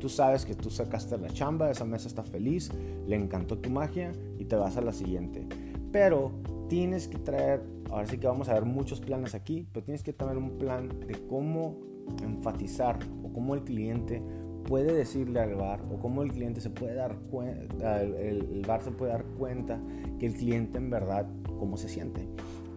tú 0.00 0.08
sabes 0.08 0.44
que 0.44 0.54
tú 0.54 0.70
sacaste 0.70 1.16
la 1.18 1.28
chamba, 1.28 1.70
esa 1.70 1.84
mesa 1.84 2.08
está 2.08 2.22
feliz, 2.22 2.70
le 3.06 3.16
encantó 3.16 3.58
tu 3.58 3.70
magia 3.70 4.12
y 4.38 4.44
te 4.44 4.56
vas 4.56 4.76
a 4.76 4.82
la 4.82 4.92
siguiente. 4.92 5.46
Pero 5.92 6.32
tienes 6.68 7.08
que 7.08 7.18
traer, 7.18 7.62
ahora 7.90 8.06
sí 8.06 8.18
que 8.18 8.26
vamos 8.26 8.48
a 8.48 8.54
ver 8.54 8.64
muchos 8.64 9.00
planes 9.00 9.34
aquí, 9.34 9.66
pero 9.72 9.84
tienes 9.84 10.02
que 10.02 10.12
tener 10.12 10.36
un 10.36 10.58
plan 10.58 10.88
de 11.06 11.26
cómo 11.28 11.78
enfatizar 12.22 12.98
o 13.22 13.32
cómo 13.32 13.54
el 13.54 13.62
cliente 13.62 14.22
puede 14.66 14.92
decirle 14.92 15.40
al 15.40 15.54
bar 15.54 15.80
o 15.92 15.98
cómo 15.98 16.22
el 16.22 16.32
cliente 16.32 16.60
se 16.60 16.70
puede 16.70 16.94
dar 16.94 17.16
cuenta, 17.30 18.02
el, 18.02 18.64
bar 18.66 18.82
se 18.82 18.90
puede 18.90 19.12
dar 19.12 19.24
cuenta 19.38 19.78
que 20.18 20.26
el 20.26 20.34
cliente 20.34 20.78
en 20.78 20.90
verdad 20.90 21.26
cómo 21.58 21.76
se 21.76 21.88
siente. 21.88 22.28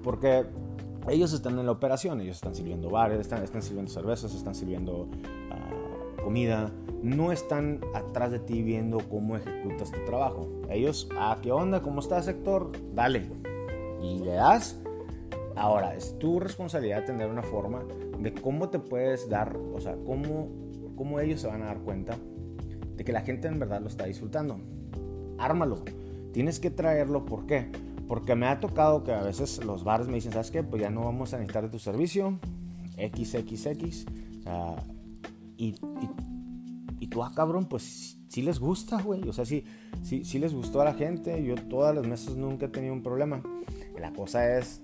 Porque 0.03 0.46
ellos 1.10 1.34
están 1.34 1.58
en 1.60 1.65
la 1.65 1.72
operación, 1.72 2.22
ellos 2.22 2.38
están 2.38 2.55
sirviendo 2.55 2.89
bares, 2.89 3.19
están, 3.19 3.62
sirviendo 3.62 3.91
cervezas, 3.91 4.34
están 4.34 4.55
sirviendo 4.55 5.10
ah, 5.51 6.22
comida, 6.24 6.72
no 7.01 7.31
están 7.31 7.81
atrás 7.93 8.31
de 8.31 8.39
ti 8.39 8.62
viendo 8.62 9.00
cómo 9.10 9.36
ejecutas 9.36 9.91
tu 9.91 10.03
trabajo. 10.05 10.48
Ellos, 10.69 11.10
ah, 11.17 11.38
¿qué 11.41 11.51
onda? 11.51 11.81
¿Cómo 11.81 12.00
está 12.00 12.22
sector? 12.22 12.72
Dale. 12.93 13.29
Y 14.01 14.19
le 14.19 14.34
das. 14.34 14.79
Ahora, 15.55 15.96
es 15.96 16.17
tu 16.19 16.39
responsabilidad 16.39 17.05
tener 17.05 17.29
una 17.29 17.43
forma 17.43 17.84
de 18.19 18.34
cómo 18.34 18.69
te 18.69 18.79
puedes 18.79 19.27
dar, 19.27 19.58
o 19.74 19.81
sea, 19.81 19.98
cómo 20.05 20.68
cómo 20.99 21.21
ellos 21.21 21.39
se 21.39 21.47
van 21.47 21.61
a 21.61 21.67
dar 21.67 21.79
cuenta 21.79 22.17
de 22.97 23.05
que 23.05 23.13
la 23.13 23.21
gente 23.21 23.47
en 23.47 23.57
verdad 23.57 23.79
lo 23.79 23.87
está 23.87 24.03
disfrutando. 24.03 24.59
Ármalo. 25.37 25.81
Tienes 26.33 26.59
que 26.59 26.71
traerlo. 26.71 27.25
¿Por 27.25 27.45
qué? 27.45 27.71
Porque 28.05 28.35
me 28.35 28.47
ha 28.47 28.59
tocado 28.59 29.05
que 29.05 29.13
a 29.13 29.21
veces 29.21 29.63
los 29.63 29.85
bares 29.85 30.09
me 30.09 30.15
dicen, 30.15 30.33
¿sabes 30.33 30.51
qué? 30.51 30.61
Pues 30.61 30.81
ya 30.81 30.89
no 30.89 31.05
vamos 31.05 31.33
a 31.33 31.37
necesitar 31.37 31.63
de 31.63 31.69
tu 31.69 31.79
servicio. 31.79 32.37
XXX. 32.97 34.05
y, 35.55 35.67
y, 35.67 35.75
y 36.99 37.07
tú, 37.07 37.23
ah, 37.23 37.31
cabrón, 37.33 37.69
pues 37.69 38.17
sí 38.27 38.41
les 38.41 38.59
gusta, 38.59 39.01
güey. 39.01 39.25
O 39.29 39.31
sea, 39.31 39.45
sí, 39.45 39.63
sí, 40.03 40.25
sí 40.25 40.37
les 40.37 40.53
gustó 40.53 40.81
a 40.81 40.83
la 40.83 40.95
gente. 40.95 41.41
Yo 41.45 41.55
todas 41.55 41.95
las 41.95 42.05
mesas 42.05 42.35
nunca 42.35 42.65
he 42.65 42.69
tenido 42.69 42.93
un 42.93 43.03
problema. 43.03 43.41
La 43.97 44.11
cosa 44.11 44.57
es, 44.57 44.81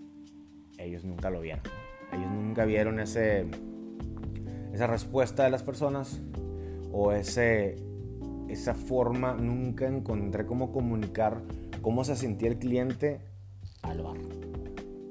ellos 0.78 1.04
nunca 1.04 1.30
lo 1.30 1.42
vieron. 1.42 1.64
Ellos 2.14 2.32
nunca 2.32 2.64
vieron 2.64 3.02
ese 3.02 3.48
esa 4.76 4.88
respuesta 4.88 5.44
de 5.46 5.50
las 5.50 5.64
personas 5.64 6.20
o 6.92 7.14
ese, 7.14 7.78
esa 8.50 8.74
forma, 8.74 9.34
nunca 9.34 9.88
encontré 9.88 10.46
cómo 10.46 10.72
comunicar 10.74 11.42
cómo 11.82 12.04
se 12.04 12.16
sentía 12.16 12.50
el 12.50 12.58
cliente 12.58 13.22
al 13.84 14.02
bar. 14.02 14.18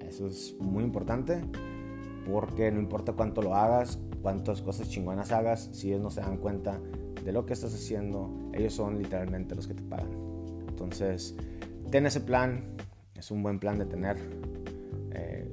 Eso 0.07 0.27
es 0.27 0.55
muy 0.61 0.85
importante 0.85 1.41
porque 2.31 2.71
no 2.71 2.79
importa 2.79 3.13
cuánto 3.15 3.41
lo 3.41 3.55
hagas, 3.55 3.99
cuántas 4.21 4.61
cosas 4.61 4.91
chingonas 4.91 5.33
hagas, 5.33 5.71
si 5.73 5.89
ellos 5.89 6.03
no 6.03 6.11
se 6.11 6.21
dan 6.21 6.37
cuenta 6.37 6.79
de 7.25 7.33
lo 7.33 7.47
que 7.47 7.55
estás 7.55 7.75
haciendo, 7.75 8.31
ellos 8.53 8.75
son 8.75 8.99
literalmente 8.99 9.55
los 9.55 9.67
que 9.67 9.75
te 9.75 9.83
pagan. 9.83 10.11
Entonces, 10.69 11.37
ten 11.91 12.05
ese 12.05 12.21
plan, 12.21 12.63
es 13.17 13.31
un 13.31 13.43
buen 13.43 13.59
plan 13.59 13.79
de 13.79 13.87
tener 13.87 14.19
eh, 15.13 15.49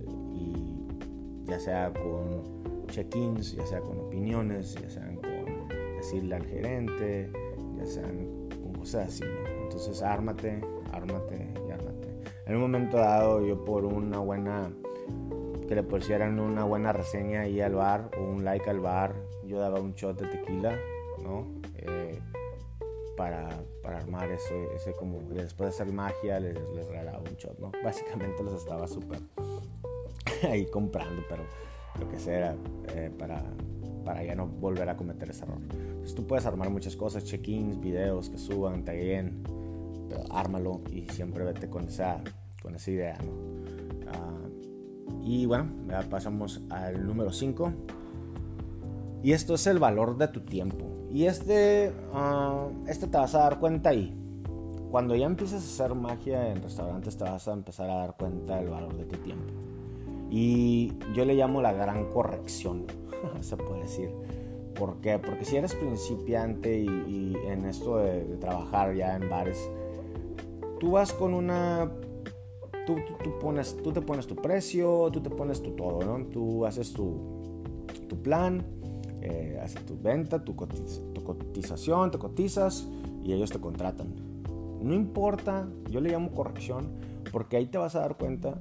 ya 1.45 1.59
sea 1.59 1.93
con 1.93 2.61
check-ins, 2.87 3.53
ya 3.53 3.65
sea 3.65 3.79
con 3.79 4.00
opiniones, 4.11 4.75
ya 4.75 4.89
sean 4.89 5.15
con 5.15 5.69
decirle 5.95 6.35
al 6.35 6.45
gerente, 6.45 7.31
ya 7.77 7.85
sean 7.85 8.49
con 8.61 8.73
cosas 8.73 9.07
así. 9.07 9.23
Entonces, 9.63 10.01
ármate, 10.01 10.61
ármate 10.91 11.47
y 11.65 11.71
ármate. 11.71 12.09
En 12.45 12.55
un 12.55 12.61
momento 12.61 12.97
dado, 12.97 13.41
yo 13.45 13.63
por 13.63 13.85
una 13.85 14.19
buena, 14.19 14.69
que 15.65 15.75
le 15.75 15.83
pusieran 15.83 16.39
una 16.41 16.65
buena 16.65 16.91
reseña 16.91 17.41
ahí 17.41 17.61
al 17.61 17.75
bar 17.75 18.11
o 18.17 18.21
un 18.21 18.43
like 18.43 18.69
al 18.69 18.81
bar, 18.81 19.15
yo 19.45 19.59
daba 19.59 19.79
un 19.79 19.93
shot 19.93 20.19
de 20.19 20.27
tequila, 20.27 20.77
¿no? 21.23 21.47
Eh, 21.77 22.19
para, 23.15 23.49
para, 23.81 23.99
armar 23.99 24.29
eso, 24.29 24.55
ese 24.75 24.93
como, 24.93 25.19
después 25.29 25.69
de 25.69 25.83
hacer 25.83 25.93
magia 25.93 26.39
les, 26.39 26.57
les 26.75 26.85
regalaba 26.87 27.19
un 27.19 27.35
shot, 27.37 27.57
¿no? 27.59 27.71
Básicamente 27.83 28.43
los 28.43 28.55
estaba 28.55 28.87
súper 28.87 29.19
ahí 30.49 30.65
comprando, 30.65 31.23
pero 31.29 31.43
lo 31.99 32.09
que 32.09 32.19
sea, 32.19 32.55
eh, 32.89 33.11
para, 33.17 33.43
para 34.03 34.23
ya 34.23 34.35
no 34.35 34.47
volver 34.47 34.89
a 34.89 34.97
cometer 34.97 35.29
ese 35.29 35.43
error. 35.43 35.59
Entonces 35.61 36.15
tú 36.15 36.25
puedes 36.25 36.45
armar 36.45 36.69
muchas 36.69 36.95
cosas, 36.95 37.23
check-ins, 37.23 37.79
videos 37.79 38.29
que 38.29 38.37
suban, 38.37 38.83
taguen, 38.83 39.43
pero 40.09 40.23
ármalo 40.31 40.81
y 40.91 41.07
siempre 41.11 41.43
vete 41.43 41.69
con 41.69 41.87
esa, 41.87 42.21
con 42.61 42.75
esa 42.75 42.91
idea. 42.91 43.17
Ah, 44.07 44.47
y 45.23 45.45
bueno, 45.45 45.69
ya 45.87 46.01
pasamos 46.01 46.61
al 46.69 47.05
número 47.05 47.31
5. 47.31 47.71
Y 49.23 49.33
esto 49.33 49.53
es 49.53 49.67
el 49.67 49.79
valor 49.79 50.17
de 50.17 50.27
tu 50.27 50.41
tiempo. 50.41 50.85
Y 51.11 51.25
este, 51.25 51.93
uh, 52.13 52.87
este 52.87 53.07
te 53.07 53.17
vas 53.17 53.35
a 53.35 53.39
dar 53.39 53.59
cuenta 53.59 53.89
ahí. 53.89 54.17
Cuando 54.89 55.15
ya 55.15 55.25
empieces 55.25 55.61
a 55.61 55.83
hacer 55.83 55.95
magia 55.95 56.51
en 56.51 56.61
restaurantes 56.61 57.17
te 57.17 57.23
vas 57.23 57.47
a 57.47 57.53
empezar 57.53 57.89
a 57.89 57.95
dar 57.95 58.17
cuenta 58.17 58.57
del 58.57 58.69
valor 58.69 58.95
de 58.97 59.05
tu 59.05 59.17
tiempo. 59.17 59.53
Y 60.31 60.93
yo 61.13 61.25
le 61.25 61.35
llamo 61.35 61.61
la 61.61 61.73
gran 61.73 62.09
corrección, 62.09 62.85
se 63.41 63.57
puede 63.57 63.81
decir. 63.81 64.09
¿Por 64.73 65.01
qué? 65.01 65.19
Porque 65.19 65.43
si 65.43 65.57
eres 65.57 65.75
principiante 65.75 66.79
y, 66.79 67.35
en 67.45 67.65
esto 67.65 67.97
de, 67.97 68.21
trabajar 68.39 68.95
ya 68.95 69.17
en 69.17 69.29
bares, 69.29 69.69
tú 70.79 70.91
vas 70.91 71.11
con 71.11 71.33
una... 71.33 71.91
Tú, 72.87 72.95
tú, 73.23 73.37
pones, 73.39 73.77
tú 73.83 73.91
te 73.91 74.01
pones 74.01 74.25
tu 74.25 74.35
precio, 74.35 75.09
tú 75.11 75.21
te 75.21 75.29
pones 75.29 75.61
tu 75.61 75.71
todo, 75.71 75.99
¿no? 76.03 76.25
Tú 76.25 76.65
haces 76.65 76.93
tu, 76.93 77.43
tu 78.07 78.21
plan, 78.23 78.65
eh, 79.21 79.59
haces 79.61 79.85
tu 79.85 79.99
venta, 80.01 80.43
tu, 80.43 80.53
tu 80.53 81.23
cotización, 81.23 82.09
te 82.09 82.17
cotizas 82.17 82.87
y 83.23 83.33
ellos 83.33 83.51
te 83.51 83.59
contratan. 83.59 84.15
No 84.81 84.95
importa, 84.95 85.69
yo 85.91 86.01
le 86.01 86.09
llamo 86.09 86.31
corrección, 86.31 86.89
porque 87.31 87.57
ahí 87.57 87.67
te 87.67 87.77
vas 87.77 87.95
a 87.95 87.99
dar 87.99 88.17
cuenta 88.17 88.59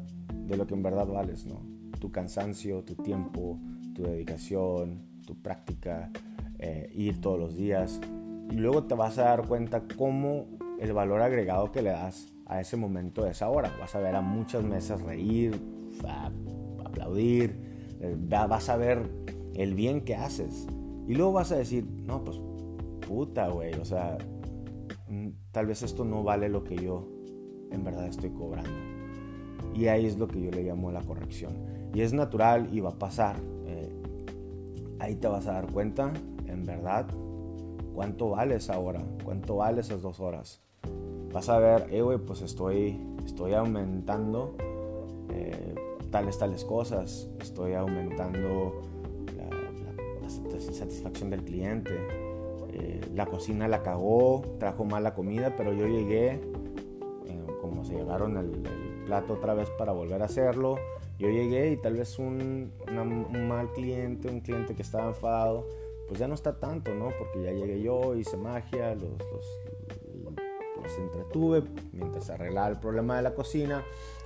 de 0.51 0.57
lo 0.57 0.67
que 0.67 0.75
en 0.75 0.83
verdad 0.83 1.07
vales, 1.07 1.47
¿no? 1.47 1.63
Tu 1.99 2.11
cansancio, 2.11 2.83
tu 2.83 2.97
tiempo, 2.97 3.59
tu 3.95 4.03
dedicación, 4.03 5.03
tu 5.27 5.41
práctica, 5.41 6.11
eh, 6.59 6.91
ir 6.95 7.21
todos 7.21 7.39
los 7.39 7.57
días. 7.57 8.01
Y 8.51 8.55
luego 8.55 8.85
te 8.85 8.95
vas 8.95 9.19
a 9.19 9.25
dar 9.25 9.47
cuenta 9.47 9.85
cómo 9.97 10.47
el 10.81 10.93
valor 10.93 11.23
agregado 11.23 11.71
que 11.71 11.83
le 11.83 11.91
das 11.91 12.33
a 12.47 12.61
ese 12.61 12.77
momento 12.77 13.23
de 13.23 13.31
esa 13.31 13.49
hora. 13.49 13.73
Vas 13.79 13.95
a 13.95 14.01
ver 14.01 14.17
a 14.17 14.21
muchas 14.21 14.65
mesas 14.65 15.01
reír, 15.03 15.61
aplaudir, 16.85 17.57
eh, 18.01 18.17
vas 18.19 18.69
a 18.69 18.77
ver 18.77 19.09
el 19.55 19.75
bien 19.75 20.01
que 20.01 20.17
haces. 20.17 20.67
Y 21.07 21.15
luego 21.15 21.33
vas 21.33 21.53
a 21.53 21.57
decir, 21.57 21.85
no, 21.85 22.25
pues 22.25 22.41
puta, 23.07 23.49
güey, 23.49 23.75
o 23.75 23.85
sea, 23.85 24.19
mm, 25.09 25.29
tal 25.53 25.67
vez 25.67 25.83
esto 25.83 26.05
no 26.05 26.23
vale 26.23 26.49
lo 26.49 26.65
que 26.65 26.77
yo 26.77 27.09
en 27.71 27.85
verdad 27.85 28.07
estoy 28.07 28.31
cobrando. 28.31 29.00
Y 29.75 29.87
ahí 29.87 30.07
es 30.07 30.19
lo 30.19 30.29
que 30.29 30.41
yo 30.41 30.51
le 30.51 30.63
llamo 30.63 30.91
la 30.91 31.03
corrección. 31.03 31.53
Y 31.95 32.03
es 32.03 32.13
natural 32.13 32.69
y 32.73 32.81
va 32.81 32.91
a 32.91 32.99
pasar. 32.99 33.37
Eh, 33.67 33.93
ahí 34.99 35.15
te 35.17 35.29
vas 35.29 35.47
a 35.47 35.53
dar 35.53 35.73
cuenta, 35.73 36.13
en 36.47 36.65
verdad, 36.65 37.07
cuánto 37.95 38.31
vale 38.31 38.57
esa 38.57 38.79
hora, 38.79 39.03
cuánto 39.25 39.57
vale 39.57 39.81
esas 39.81 40.03
dos 40.03 40.21
horas. 40.21 40.61
Vas 41.33 41.49
a 41.49 41.59
ver, 41.59 41.87
eh, 41.91 42.03
güey, 42.03 42.19
pues 42.19 42.43
estoy, 42.43 42.99
estoy 43.25 43.55
aumentando 43.55 44.57
eh, 45.33 45.75
tales, 46.11 46.39
tales 46.39 46.65
cosas. 46.65 47.29
Estoy 47.41 47.75
aumentando 47.75 48.83
la, 49.37 50.73
satisfacción 50.73 51.31
del 51.31 51.45
cliente. 51.45 51.93
Eh, 52.73 53.01
la 53.15 53.27
cocina 53.27 53.69
la 53.69 53.83
cagó, 53.83 54.43
trajo 54.59 54.85
mala 54.85 55.15
comida, 55.15 55.55
pero 55.57 55.73
yo 55.73 55.87
llegué, 55.87 56.41
como 57.61 57.85
se 57.85 57.95
llevaron 57.95 58.37
el 58.37 58.63
plato 59.11 59.33
otra 59.33 59.55
vez 59.55 59.69
para 59.71 59.91
volver 59.91 60.23
a 60.23 60.27
hacerlo. 60.27 60.77
Yo 61.19 61.29
llegué 61.29 61.73
y 61.73 61.77
tal 61.77 61.97
vez 61.97 62.17
un, 62.21 62.73
mal 63.49 63.73
cliente, 63.73 64.29
un 64.29 64.39
cliente 64.39 64.77
que 64.77 64.83
estaba 64.83 65.09
enfadado, 65.09 65.67
pues 66.07 66.21
ya 66.21 66.29
no 66.29 66.35
está 66.35 66.61
tanto, 66.61 66.95
¿no? 66.95 67.09
Porque 67.19 67.43
ya 67.43 67.51
llegué 67.51 67.83
yo, 67.83 68.15
hice 68.15 68.37
magia, 68.37 68.95
los, 68.95 69.11
los, 69.11 70.37
los 70.81 70.99
entretuve 70.99 71.65
mientras 71.93 72.31
arreglaba 72.31 72.69
el 72.69 72.79
problema 72.79 73.17
de 73.17 73.23
la 73.23 73.35
cocina 73.35 73.83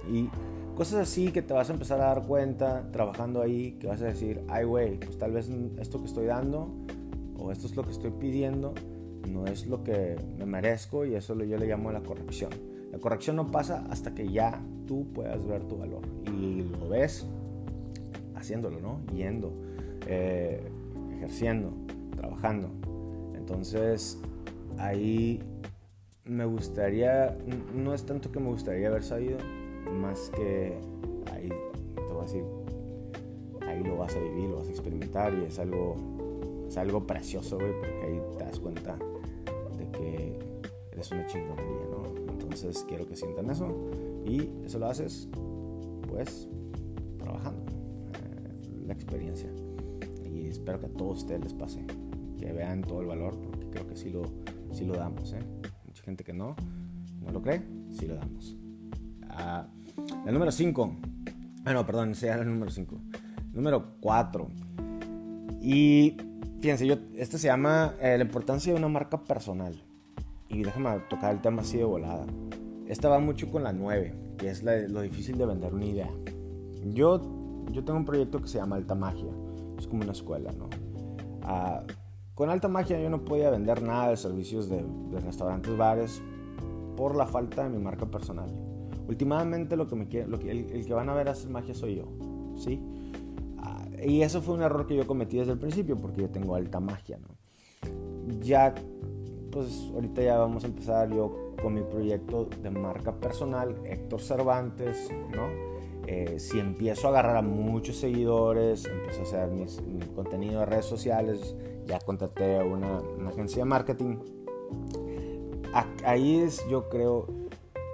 y 0.07 0.29
cosas 0.77 1.09
así 1.09 1.33
que 1.33 1.41
te 1.41 1.55
vas 1.55 1.71
a 1.71 1.73
empezar 1.73 2.03
a 2.03 2.09
dar 2.09 2.27
cuenta 2.27 2.87
trabajando 2.93 3.41
ahí, 3.41 3.79
que 3.81 3.87
vas 3.87 4.03
a 4.03 4.05
decir, 4.05 4.43
ay 4.49 4.67
güey, 4.67 4.99
pues 4.99 5.17
tal 5.17 5.33
vez 5.33 5.49
esto 5.79 5.99
que 6.01 6.07
estoy 6.09 6.27
dando 6.27 6.69
o 7.39 7.51
esto 7.51 7.69
es 7.69 7.75
lo 7.75 7.85
que 7.85 7.93
estoy 7.93 8.11
pidiendo 8.11 8.75
no 9.27 9.47
es 9.47 9.67
lo 9.67 9.83
que 9.83 10.17
me 10.37 10.45
merezco 10.45 11.07
y 11.07 11.15
eso 11.15 11.35
yo 11.43 11.57
le 11.57 11.67
llamo 11.67 11.91
la 11.91 12.03
corrección. 12.03 12.74
La 12.95 13.01
corrección 13.01 13.35
no 13.35 13.51
pasa 13.51 13.85
hasta 13.91 14.15
que 14.15 14.29
ya 14.29 14.63
tú 14.87 15.05
puedas 15.13 15.45
ver 15.45 15.65
tu 15.65 15.77
valor. 15.77 16.03
Y 16.27 16.63
lo 16.63 16.89
ves 16.89 17.27
haciéndolo, 18.37 18.79
¿no? 18.79 19.01
Yendo, 19.13 19.53
eh, 20.07 20.63
ejerciendo, 21.17 21.73
trabajando. 22.17 22.71
Entonces, 23.35 24.21
ahí 24.79 25.43
me 26.25 26.45
gustaría, 26.45 27.37
no 27.75 27.95
es 27.95 28.07
tanto 28.07 28.31
que 28.31 28.39
me 28.39 28.51
gustaría 28.51 28.87
haber 28.87 29.03
sabido, 29.03 29.39
más 30.01 30.31
que 30.31 30.79
ahí 31.33 31.49
te 31.49 32.01
voy 32.01 32.21
a 32.21 32.23
decir, 32.23 32.45
ahí 33.67 33.83
lo 33.83 33.97
vas 33.97 34.15
a 34.15 34.21
vivir, 34.21 34.51
lo 34.51 34.59
vas 34.59 34.69
a 34.69 34.71
experimentar 34.71 35.35
y 35.35 35.47
es 35.47 35.59
algo, 35.59 35.97
es 36.69 36.77
algo 36.77 37.05
precioso, 37.05 37.57
güey, 37.57 37.73
porque 37.73 38.03
ahí 38.07 38.23
te 38.39 38.45
das 38.45 38.61
cuenta 38.61 38.97
de 39.77 39.91
que 39.91 40.39
eres 40.93 41.11
una 41.11 41.27
chingonería, 41.27 41.87
¿no? 41.91 42.24
Entonces 42.45 42.85
quiero 42.89 43.07
que 43.07 43.17
sientan 43.17 43.51
eso 43.51 43.91
y 44.25 44.49
eso 44.65 44.79
lo 44.79 44.87
haces, 44.87 45.29
pues, 46.09 46.49
trabajando 47.19 47.65
eh, 48.15 48.85
la 48.87 48.93
experiencia. 48.93 49.51
Y 50.25 50.47
espero 50.47 50.79
que 50.79 50.87
a 50.87 50.91
todos 50.91 51.19
ustedes 51.19 51.43
les 51.43 51.55
pase, 51.55 51.85
que 52.39 52.53
vean 52.53 52.83
todo 52.83 53.01
el 53.01 53.07
valor, 53.07 53.37
porque 53.41 53.69
creo 53.71 53.87
que 53.87 53.97
sí 53.97 54.11
lo, 54.11 54.23
sí 54.73 54.85
lo 54.85 54.95
damos, 54.95 55.33
¿eh? 55.33 55.41
Mucha 55.87 56.03
gente 56.03 56.25
que 56.25 56.33
no, 56.33 56.55
no 57.21 57.33
lo 57.33 57.43
cree, 57.43 57.63
sí 57.91 58.07
lo 58.07 58.15
damos. 58.15 58.57
Ah, 59.29 59.67
el 60.27 60.33
número 60.33 60.53
5. 60.53 60.97
Ah, 61.65 61.73
no, 61.73 61.87
perdón, 61.87 62.15
era 62.23 62.43
el 62.43 62.47
número 62.47 62.71
5. 62.71 63.01
Número 63.53 63.97
4. 64.01 64.49
Y 65.61 66.17
fíjense, 66.61 66.87
yo, 66.87 66.97
este 67.17 67.39
se 67.39 67.47
llama 67.47 67.95
eh, 68.01 68.17
La 68.19 68.25
importancia 68.25 68.73
de 68.73 68.79
una 68.79 68.89
marca 68.89 69.25
personal. 69.25 69.83
Y 70.55 70.63
déjame 70.63 71.01
tocar 71.11 71.35
el 71.35 71.41
tema 71.41 71.63
así 71.63 71.79
de 71.79 71.85
volada. 71.85 72.27
Esta 72.87 73.09
va 73.09 73.19
mucho 73.19 73.51
con 73.51 73.65
la 73.65 73.73
9, 73.73 74.15
que 74.39 74.51
es 74.51 74.63
lo 74.63 75.01
difícil 75.01 75.37
de 75.37 75.47
vender 75.47 75.75
una 75.75 75.85
idea. 75.85 76.11
Yo, 76.93 77.21
yo 77.73 77.85
tengo 77.85 77.99
un 77.99 78.05
proyecto 78.05 78.41
que 78.41 78.47
se 78.47 78.59
llama 78.59 78.77
Alta 78.77 78.95
Magia. 78.95 79.33
Es 79.77 79.89
como 79.89 80.03
una 80.03 80.13
escuela, 80.13 80.53
¿no? 80.53 80.69
Ah, 81.43 81.83
con 82.35 82.51
Alta 82.51 82.69
Magia 82.69 83.01
yo 83.01 83.11
no 83.11 83.25
podía 83.25 83.51
vender 83.51 83.83
nada 83.83 84.11
de 84.11 84.17
servicios 84.17 84.69
de, 84.69 84.85
de 85.11 85.21
restaurantes, 85.21 85.77
bares, 85.77 86.23
por 86.97 87.17
la 87.17 87.27
falta 87.27 87.65
de 87.65 87.71
mi 87.71 87.79
marca 87.83 88.07
personal. 88.07 88.51
Últimamente 89.09 89.77
lo 89.77 89.89
que 89.89 89.97
me 89.97 90.05
lo 90.27 90.39
que, 90.39 90.51
el, 90.51 90.87
que 90.87 90.95
van 90.95 91.09
a 91.09 91.15
ver 91.15 91.29
hacer 91.29 91.51
magia 91.51 91.75
soy 91.75 91.97
yo, 91.97 92.09
¿sí? 92.57 92.81
Ah, 93.59 93.85
y 94.07 94.23
eso 94.23 94.41
fue 94.41 94.55
un 94.55 94.63
error 94.63 94.87
que 94.87 94.97
yo 94.97 95.07
cometí 95.07 95.37
desde 95.37 95.53
el 95.53 95.59
principio 95.59 95.97
porque 95.97 96.23
yo 96.23 96.31
tengo 96.31 96.55
alta 96.55 96.81
magia, 96.81 97.19
¿no? 97.19 97.29
Ya, 98.41 98.75
pues 99.55 99.91
ahorita 99.95 100.23
ya 100.23 100.39
vamos 100.39 100.65
a 100.65 100.67
empezar 100.67 101.11
yo 101.11 101.55
con 101.63 101.75
mi 101.75 101.81
proyecto 101.81 102.49
de 102.63 102.71
marca 102.71 103.13
personal, 103.13 103.75
Héctor 103.85 104.21
Cervantes, 104.21 105.11
¿no? 105.35 105.49
Eh, 106.07 106.39
si 106.39 106.59
empiezo 106.59 107.07
a 107.07 107.11
agarrar 107.11 107.39
a 107.39 107.43
muchos 107.43 107.97
seguidores, 107.97 108.85
empiezo 108.85 109.21
a 109.21 109.23
hacer 109.23 109.49
mis, 109.49 109.81
mi 109.81 110.05
contenido 110.09 110.61
de 110.61 110.67
redes 110.67 110.85
sociales, 110.85 111.57
ya 111.87 111.99
contraté 112.01 112.59
a 112.61 112.65
una, 112.65 113.01
una 113.01 113.31
agencia 113.31 113.63
de 113.63 113.65
marketing. 113.65 114.17
Ahí 116.05 116.37
es, 116.41 116.63
yo 116.69 116.89
creo, 116.89 117.27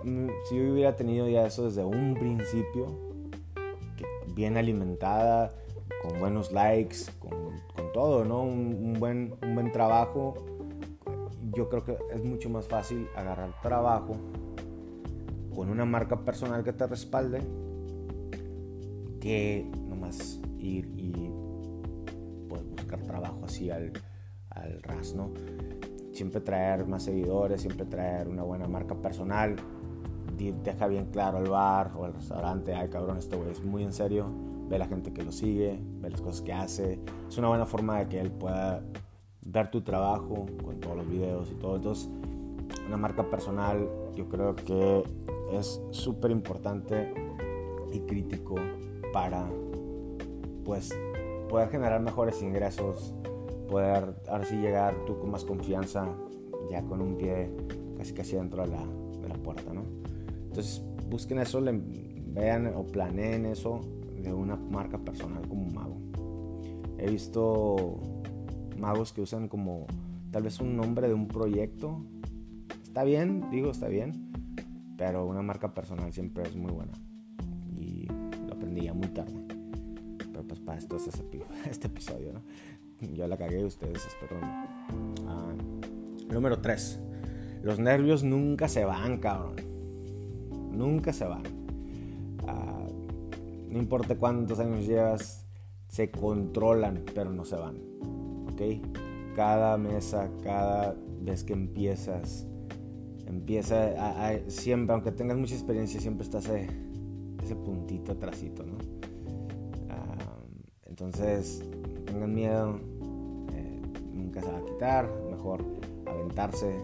Mm, 0.03 0.29
si 0.45 0.57
yo 0.57 0.73
hubiera 0.73 0.97
tenido 0.97 1.29
ya 1.29 1.45
eso 1.47 1.65
desde 1.65 1.85
un 1.85 2.15
principio, 2.15 2.87
bien 4.35 4.57
alimentada, 4.57 5.53
con 6.03 6.19
buenos 6.19 6.53
likes, 6.53 6.97
con, 7.19 7.31
todo, 7.93 8.25
¿no? 8.25 8.43
Un, 8.43 8.95
buen, 9.01 9.35
un 9.43 9.55
buen 9.55 9.73
trabajo, 9.73 10.35
yo 11.55 11.69
creo 11.69 11.85
que 11.85 11.97
es 12.13 12.25
mucho 12.25 12.51
más 12.51 12.67
fácil 12.67 13.09
agarrar 13.17 13.61
trabajo 13.63 14.17
con 15.55 15.71
una 15.71 15.85
marca 15.85 16.25
personal 16.25 16.63
que 16.63 16.73
te 16.73 16.87
respalde 16.87 17.41
que 19.21 19.71
nomás 19.89 20.41
ir 20.59 20.87
y 20.97 21.31
pues, 22.49 22.69
buscar 22.71 23.03
trabajo 23.03 23.43
así 23.45 23.71
al, 23.71 23.93
al 24.51 24.83
ras, 24.83 25.15
¿no? 25.15 25.33
Siempre 26.13 26.41
traer 26.41 26.87
más 26.87 27.05
seguidores, 27.05 27.63
siempre 27.63 27.87
traer 27.87 28.29
una 28.29 28.43
buena 28.43 28.67
marca 28.67 28.95
personal, 28.95 29.57
deja 30.49 30.87
bien 30.87 31.07
claro 31.07 31.39
el 31.39 31.51
bar 31.51 31.93
o 31.97 32.07
el 32.07 32.15
restaurante, 32.15 32.75
ay 32.75 32.89
cabrón, 32.89 33.19
este 33.19 33.37
güey 33.37 33.51
es 33.51 33.63
muy 33.63 33.85
en 33.85 33.93
serio, 33.93 34.27
ve 34.69 34.79
la 34.79 34.87
gente 34.87 35.13
que 35.13 35.23
lo 35.23 35.33
sigue, 35.33 35.79
ve 36.01 36.11
las 36.11 36.21
cosas 36.21 36.41
que 36.41 36.53
hace, 36.53 36.99
es 37.29 37.39
una 37.39 37.49
buena 37.49 37.67
forma 37.67 37.99
de 37.99 38.09
que 38.09 38.21
él 38.21 38.31
pueda 38.31 38.83
ver 39.53 39.71
tu 39.71 39.83
trabajo 39.83 40.47
con 40.65 40.79
todos 40.81 40.97
los 40.97 41.09
videos 41.09 41.51
y 41.51 41.55
todo, 41.55 41.77
entonces 41.77 42.09
una 42.87 42.97
marca 42.97 43.29
personal 43.29 43.89
yo 44.15 44.29
creo 44.29 44.55
que 44.55 45.03
es 45.53 45.81
súper 45.91 46.31
importante 46.31 47.13
y 47.93 48.01
crítico 48.01 48.55
para 49.13 49.49
pues 50.65 50.91
poder 51.49 51.69
generar 51.69 52.01
mejores 52.01 52.43
ingresos, 52.43 53.15
poder 53.69 54.15
ahora 54.29 54.45
sí 54.45 54.57
llegar 54.57 54.95
tú 55.07 55.19
con 55.19 55.31
más 55.31 55.45
confianza, 55.45 56.09
ya 56.71 56.83
con 56.83 57.01
un 57.01 57.17
pie 57.17 57.51
casi 57.97 58.13
casi 58.13 58.37
dentro 58.37 58.63
de 58.63 58.69
la, 58.69 58.85
de 59.21 59.29
la 59.29 59.35
puerta, 59.35 59.73
¿no? 59.73 59.83
Entonces 60.45 60.85
busquen 61.09 61.39
eso, 61.39 61.61
vean 61.63 62.73
o 62.75 62.85
planeen 62.85 63.47
eso 63.47 63.81
de 64.23 64.33
una 64.33 64.57
marca 64.57 64.99
personal 64.99 65.47
como 65.49 65.67
mago. 65.71 65.97
He 66.99 67.11
visto 67.11 68.20
magos 68.81 69.13
que 69.13 69.21
usan 69.21 69.49
como 69.49 69.87
tal 70.31 70.45
vez 70.45 70.61
un 70.61 70.77
nombre 70.77 71.09
de 71.09 71.15
un 71.15 71.29
proyecto. 71.29 72.05
Está 72.83 73.05
bien, 73.05 73.51
digo, 73.51 73.71
está 73.71 73.89
bien, 73.89 74.33
pero 74.97 75.27
una 75.27 75.43
marca 75.43 75.75
personal 75.75 76.13
siempre 76.13 76.45
es 76.45 76.57
muy 76.57 76.73
buena. 76.73 76.93
Y 77.77 78.07
lo 78.47 78.55
aprendí 78.55 78.83
ya 78.83 78.95
muy 78.95 79.09
tarde. 79.09 79.45
Pero 80.19 80.43
pues 80.45 80.61
para 80.61 80.79
esto 80.79 80.97
es 80.97 81.09
este 81.71 81.87
episodio, 81.87 82.33
¿no? 82.33 82.43
Yo 83.15 83.27
la 83.29 83.37
cagué, 83.37 83.65
ustedes 83.65 84.07
espero. 84.07 84.39
Ah, 85.27 85.53
número 86.31 86.61
3. 86.61 87.01
Los 87.63 87.79
nervios 87.79 88.25
nunca 88.25 88.69
se 88.69 88.85
van, 88.85 89.19
cabrón 89.19 89.71
nunca 90.81 91.13
se 91.13 91.25
van. 91.25 91.43
Ah, 92.47 92.87
no 93.69 93.79
importa 93.79 94.17
cuántos 94.17 94.59
años 94.59 94.87
llevas, 94.87 95.47
se 95.89 96.11
controlan, 96.11 97.05
pero 97.15 97.31
no 97.31 97.45
se 97.45 97.57
van. 97.57 97.90
Cada 99.35 99.79
mesa, 99.79 100.29
cada 100.43 100.95
vez 101.23 101.45
que 101.45 101.53
empiezas, 101.55 102.47
empieza 103.27 103.91
siempre, 104.49 104.93
aunque 104.95 105.13
tengas 105.13 105.39
mucha 105.39 105.55
experiencia, 105.55 106.01
siempre 106.01 106.25
estás 106.25 106.47
ese, 106.47 107.57
puntito 107.57 108.13
atrásito, 108.13 108.65
¿no? 108.65 108.77
Ah, 109.89 110.37
entonces, 110.87 111.65
tengan 112.05 112.35
miedo, 112.35 112.79
eh, 113.55 113.81
nunca 114.13 114.43
se 114.43 114.53
va 114.53 114.59
a 114.59 114.65
quitar, 114.65 115.11
mejor 115.31 115.65
aventarse 116.07 116.75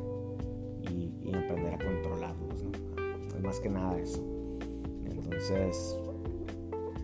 y, 0.80 1.12
y 1.22 1.34
aprender 1.34 1.74
a 1.74 1.78
controlarlos, 1.78 2.64
¿no? 2.64 2.76
más 3.46 3.60
que 3.60 3.68
nada 3.68 3.98
eso. 3.98 4.24
Entonces, 5.04 5.96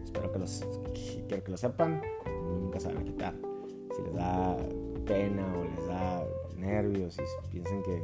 espero 0.03 0.33
que, 0.33 0.39
los, 0.39 0.65
quiero 1.29 1.45
que 1.45 1.51
lo 1.51 1.57
sepan, 1.57 2.01
nunca 2.61 2.81
se 2.81 2.89
van 2.89 2.99
a 2.99 3.05
quitar. 3.05 3.52
Si 3.97 4.03
les 4.03 4.15
da 4.15 4.57
pena 5.07 5.55
o 5.59 5.65
les 5.65 5.87
da 5.87 6.25
nervios 6.57 7.19
y 7.19 7.49
piensen 7.51 7.83
que 7.83 8.03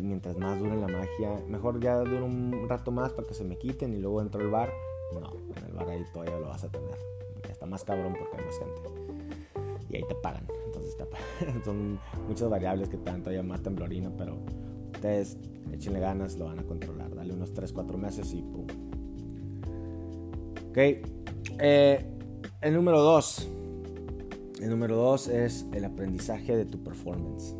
mientras 0.00 0.36
más 0.38 0.58
dure 0.58 0.76
la 0.76 0.88
magia, 0.88 1.42
mejor 1.48 1.80
ya 1.80 1.98
dure 1.98 2.22
un 2.22 2.66
rato 2.68 2.90
más 2.90 3.12
para 3.12 3.26
que 3.28 3.34
se 3.34 3.44
me 3.44 3.56
quiten 3.56 3.92
y 3.94 3.98
luego 3.98 4.22
entro 4.22 4.40
al 4.40 4.50
bar. 4.50 4.72
No, 5.12 5.32
en 5.56 5.64
el 5.66 5.72
bar 5.72 5.88
ahí 5.88 6.04
todavía 6.12 6.38
lo 6.38 6.48
vas 6.48 6.64
a 6.64 6.68
tener. 6.68 6.96
Está 7.48 7.66
más 7.66 7.84
cabrón 7.84 8.14
porque 8.18 8.36
hay 8.36 8.44
más 8.44 8.58
gente. 8.58 8.80
Y 9.90 9.96
ahí 9.96 10.04
te 10.08 10.14
pagan. 10.14 10.46
Entonces 10.66 10.96
son 11.64 11.98
muchas 12.26 12.48
variables 12.48 12.88
que 12.88 12.96
te 12.96 13.10
dan 13.10 13.20
todavía 13.20 13.42
más 13.42 13.62
temblorina, 13.62 14.10
pero 14.16 14.38
ustedes 14.92 15.36
échenle 15.72 16.00
ganas, 16.00 16.36
lo 16.36 16.46
van 16.46 16.58
a 16.58 16.64
controlar. 16.64 17.14
Dale 17.14 17.34
unos 17.34 17.52
3, 17.52 17.72
4 17.72 17.98
meses 17.98 18.32
y 18.32 18.42
pum. 18.42 18.66
Ok. 20.70 20.78
Eh, 21.58 22.04
el 22.62 22.74
número 22.74 23.00
2. 23.02 23.48
El 24.60 24.70
número 24.70 24.96
2 24.96 25.28
es 25.28 25.66
el 25.72 25.84
aprendizaje 25.84 26.56
de 26.56 26.64
tu 26.64 26.78
performance. 26.78 27.56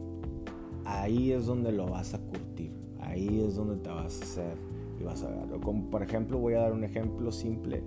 Ahí 0.84 1.32
es 1.32 1.46
donde 1.46 1.72
lo 1.72 1.86
vas 1.86 2.14
a 2.14 2.18
curtir. 2.18 2.70
Ahí 3.00 3.44
es 3.44 3.56
donde 3.56 3.76
te 3.82 3.90
vas 3.90 4.20
a 4.20 4.24
hacer 4.24 4.56
y 5.00 5.02
vas 5.02 5.22
a 5.24 5.28
ver. 5.28 5.60
Como 5.60 5.90
por 5.90 6.02
ejemplo, 6.02 6.38
voy 6.38 6.54
a 6.54 6.60
dar 6.60 6.72
un 6.72 6.84
ejemplo 6.84 7.32
simple 7.32 7.82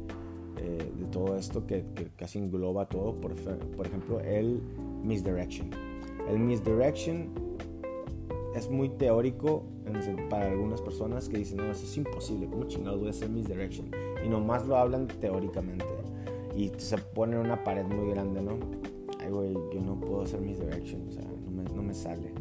eh, 0.58 0.92
de 0.94 1.06
todo 1.06 1.38
esto 1.38 1.66
que, 1.66 1.86
casi 2.18 2.40
engloba 2.40 2.90
todo. 2.90 3.16
Por, 3.16 3.34
por 3.36 3.88
ejemplo, 3.88 4.20
el 4.20 4.62
misdirection. 5.04 5.70
El 6.30 6.40
misdirection 6.40 7.30
es 8.56 8.70
muy 8.70 8.90
teórico 8.90 9.64
para 10.30 10.52
algunas 10.52 10.82
personas 10.82 11.30
que 11.30 11.38
dicen, 11.38 11.58
no, 11.58 11.72
eso 11.72 11.86
es 11.86 11.98
imposible, 11.98 12.48
¿cómo 12.48 12.66
chingados 12.66 13.00
voy 13.00 13.08
a 13.08 13.12
hacer 13.12 13.30
misdirection? 13.30 13.90
Y 14.26 14.28
nomás 14.28 14.68
lo 14.68 14.76
hablan 14.76 15.08
teóricamente. 15.08 15.86
Y 16.56 16.72
se 16.78 16.98
pone 16.98 17.40
una 17.40 17.64
pared 17.64 17.86
muy 17.86 18.10
grande, 18.10 18.42
¿no? 18.42 18.58
Ay, 19.28 19.34
güey, 19.34 19.54
yo 19.74 19.82
no 19.82 20.00
puedo 20.00 20.22
hacer 20.22 20.40
misdirection, 20.40 21.06
o 21.06 21.12
sea, 21.12 21.24
no 21.24 21.52
me, 21.52 21.64
no 21.64 21.84
me 21.84 21.94
sale. 21.94 22.32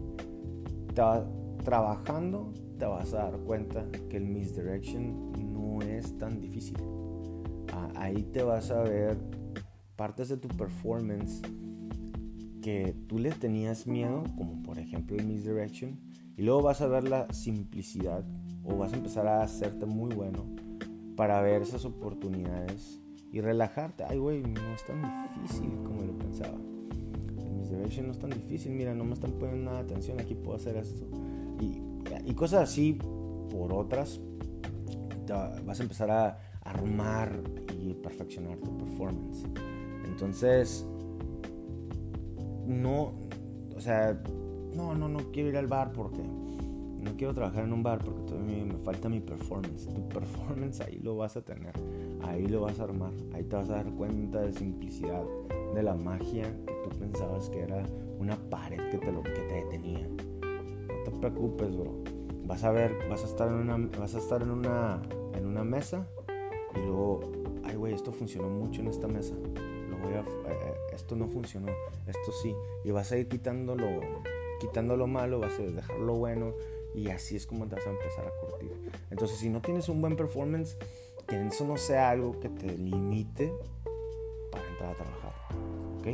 trabajando 1.65 2.53
te 2.79 2.85
vas 2.85 3.13
a 3.13 3.25
dar 3.25 3.39
cuenta 3.41 3.85
que 4.09 4.19
el 4.19 4.25
misdirection 4.25 5.33
no 5.53 5.83
es 5.83 6.17
tan 6.17 6.41
difícil. 6.41 6.77
Ah, 7.73 7.89
ahí 7.97 8.23
te 8.33 8.45
vas 8.45 8.71
a 8.71 8.83
ver 8.83 9.19
partes 9.97 10.29
de 10.29 10.37
tu 10.37 10.47
performance 10.47 11.43
que 12.63 12.95
tú 13.09 13.19
les 13.19 13.37
tenías 13.41 13.89
miedo, 13.89 14.23
como 14.37 14.63
por 14.63 14.79
ejemplo 14.79 15.17
el 15.17 15.27
misdirection, 15.27 15.99
y 16.37 16.43
luego 16.43 16.63
vas 16.63 16.83
a 16.83 16.87
ver 16.87 17.09
la 17.09 17.33
simplicidad 17.33 18.25
o 18.63 18.77
vas 18.77 18.93
a 18.93 18.97
empezar 18.97 19.27
a 19.27 19.43
hacerte 19.43 19.87
muy 19.87 20.15
bueno 20.15 20.47
para 21.17 21.41
ver 21.41 21.63
esas 21.63 21.85
oportunidades 21.85 23.01
y 23.33 23.41
relajarte. 23.41 24.05
Ay, 24.05 24.19
güey, 24.19 24.43
no 24.43 24.73
es 24.73 24.87
tan 24.87 25.03
difícil 25.03 25.71
como 25.83 26.03
lo 26.03 26.17
pensaba. 26.17 26.76
No 27.77 28.13
es 28.13 28.19
tan 28.19 28.31
difícil, 28.31 28.73
mira, 28.73 28.95
no 28.95 29.05
me 29.05 29.15
están 29.15 29.33
poniendo 29.33 29.65
nada 29.65 29.83
de 29.83 29.85
atención, 29.85 30.21
aquí 30.21 30.35
puedo 30.35 30.57
hacer 30.57 30.77
esto. 30.77 31.07
Y, 31.61 31.81
y 32.25 32.35
cosas 32.35 32.63
así 32.71 32.99
por 33.51 33.73
otras, 33.73 34.21
vas 35.65 35.81
a 35.81 35.83
empezar 35.83 36.11
a 36.11 36.39
armar 36.63 37.41
y 37.79 37.95
perfeccionar 37.95 38.59
tu 38.59 38.77
performance. 38.77 39.45
Entonces, 40.05 40.87
no, 42.67 43.13
o 43.75 43.81
sea, 43.81 44.21
no, 44.75 44.95
no, 44.95 45.09
no 45.09 45.31
quiero 45.33 45.49
ir 45.51 45.57
al 45.57 45.67
bar 45.67 45.93
porque 45.93 46.23
no 47.07 47.17
quiero 47.17 47.33
trabajar 47.33 47.65
en 47.65 47.73
un 47.73 47.83
bar 47.83 48.01
porque 48.05 48.23
todavía 48.23 48.65
me 48.65 48.77
falta 48.79 49.09
mi 49.09 49.21
performance. 49.21 49.87
Tu 49.87 50.09
performance 50.09 50.81
ahí 50.81 50.99
lo 50.99 51.17
vas 51.17 51.37
a 51.37 51.43
tener, 51.43 51.73
ahí 52.23 52.47
lo 52.47 52.63
vas 52.63 52.81
a 52.81 52.85
armar, 52.85 53.13
ahí 53.33 53.45
te 53.45 53.57
vas 53.57 53.71
a 53.71 53.77
dar 53.77 53.91
cuenta 53.93 54.41
de 54.41 54.53
simplicidad, 54.53 55.23
de 55.75 55.83
la 55.83 55.95
magia 55.95 56.45
que 56.67 56.75
tú 56.89 56.99
pensabas 56.99 57.49
que 57.49 57.61
era 57.61 57.85
una 58.19 58.37
pared 58.51 58.91
que 58.91 58.99
te, 58.99 59.13
lo, 59.13 59.23
que 59.23 59.31
te 59.31 59.55
detenía. 59.55 60.09
No 60.09 61.03
te 61.05 61.11
preocupes, 61.13 61.77
bro. 61.77 62.03
Vas 62.45 62.65
a 62.65 62.71
ver, 62.71 62.97
vas 63.09 63.23
a 63.23 63.27
estar 63.27 63.49
en 63.49 63.55
una, 63.55 63.77
vas 63.99 64.15
a 64.15 64.19
estar 64.19 64.43
en 64.43 64.51
una, 64.51 65.01
en 65.35 65.47
una 65.47 65.65
mesa 65.65 66.07
y 66.75 66.79
luego, 66.79 67.21
ay, 67.65 67.77
güey, 67.77 67.95
esto 67.95 68.13
funcionó 68.13 68.49
mucho 68.49 68.81
en 68.81 68.89
esta 68.89 69.07
mesa. 69.07 69.35
Lo 69.91 69.97
voy 69.99 70.15
a, 70.15 70.21
eh, 70.21 70.75
esto 70.93 71.15
no 71.15 71.29
funcionó, 71.29 71.73
esto 72.07 72.33
sí. 72.43 72.55
Y 72.85 72.91
vas 72.91 73.13
a 73.13 73.19
ir 73.19 73.29
quitándolo, 73.29 73.87
quitando 74.61 74.97
lo 74.97 75.07
malo, 75.07 75.41
vas 75.41 75.59
a 75.59 75.63
dejar 75.63 75.99
lo 75.99 76.15
bueno 76.15 76.53
y 76.97 77.11
así 77.11 77.37
es 77.37 77.47
como 77.47 77.69
te 77.69 77.75
vas 77.77 77.87
a 77.87 77.91
empezar 77.91 78.27
a 78.27 78.31
curtir. 78.41 78.73
Entonces, 79.11 79.37
si 79.37 79.51
no 79.51 79.61
tienes 79.61 79.89
un 79.91 80.01
buen 80.01 80.17
performance, 80.17 80.79
que 81.27 81.47
eso 81.47 81.67
no 81.67 81.77
sea 81.77 82.09
algo 82.11 82.41
que 82.41 82.49
te 82.49 82.77
limite 82.79 83.53
para 84.51 84.67
entrar 84.71 84.93
a 84.93 84.95
trabajar. 84.95 85.33
¿Ok? 85.99 86.07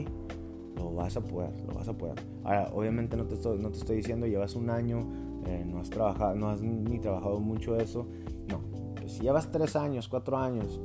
Lo 0.77 0.93
vas 0.93 1.17
a 1.17 1.21
poder, 1.21 1.51
lo 1.69 1.75
vas 1.75 1.87
a 1.87 1.97
poder. 1.97 2.17
Ahora, 2.43 2.71
obviamente 2.75 3.17
no 3.17 3.27
te 3.27 3.35
estoy, 3.35 3.61
no 3.61 3.71
te 3.71 3.79
estoy 3.79 3.97
diciendo, 3.97 4.27
llevas 4.27 4.57
un 4.57 4.71
año, 4.71 5.07
eh, 5.47 5.65
no 5.65 5.79
has 5.79 5.89
trabajado, 5.89 6.35
no 6.35 6.49
has 6.49 6.61
ni 6.61 6.99
trabajado 6.99 7.39
mucho 7.39 7.77
eso. 7.77 8.09
No, 8.49 8.61
pues 8.97 9.13
si 9.13 9.21
llevas 9.21 9.53
tres 9.53 9.77
años, 9.77 10.09
cuatro 10.09 10.37
años 10.37 10.81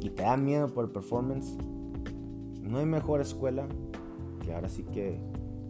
y 0.00 0.10
te 0.10 0.24
da 0.24 0.36
miedo 0.36 0.74
por 0.74 0.86
el 0.86 0.90
performance, 0.90 1.56
no 2.62 2.78
hay 2.78 2.86
mejor 2.86 3.20
escuela 3.20 3.68
que 4.44 4.52
ahora 4.52 4.68
sí 4.68 4.82
que, 4.92 5.20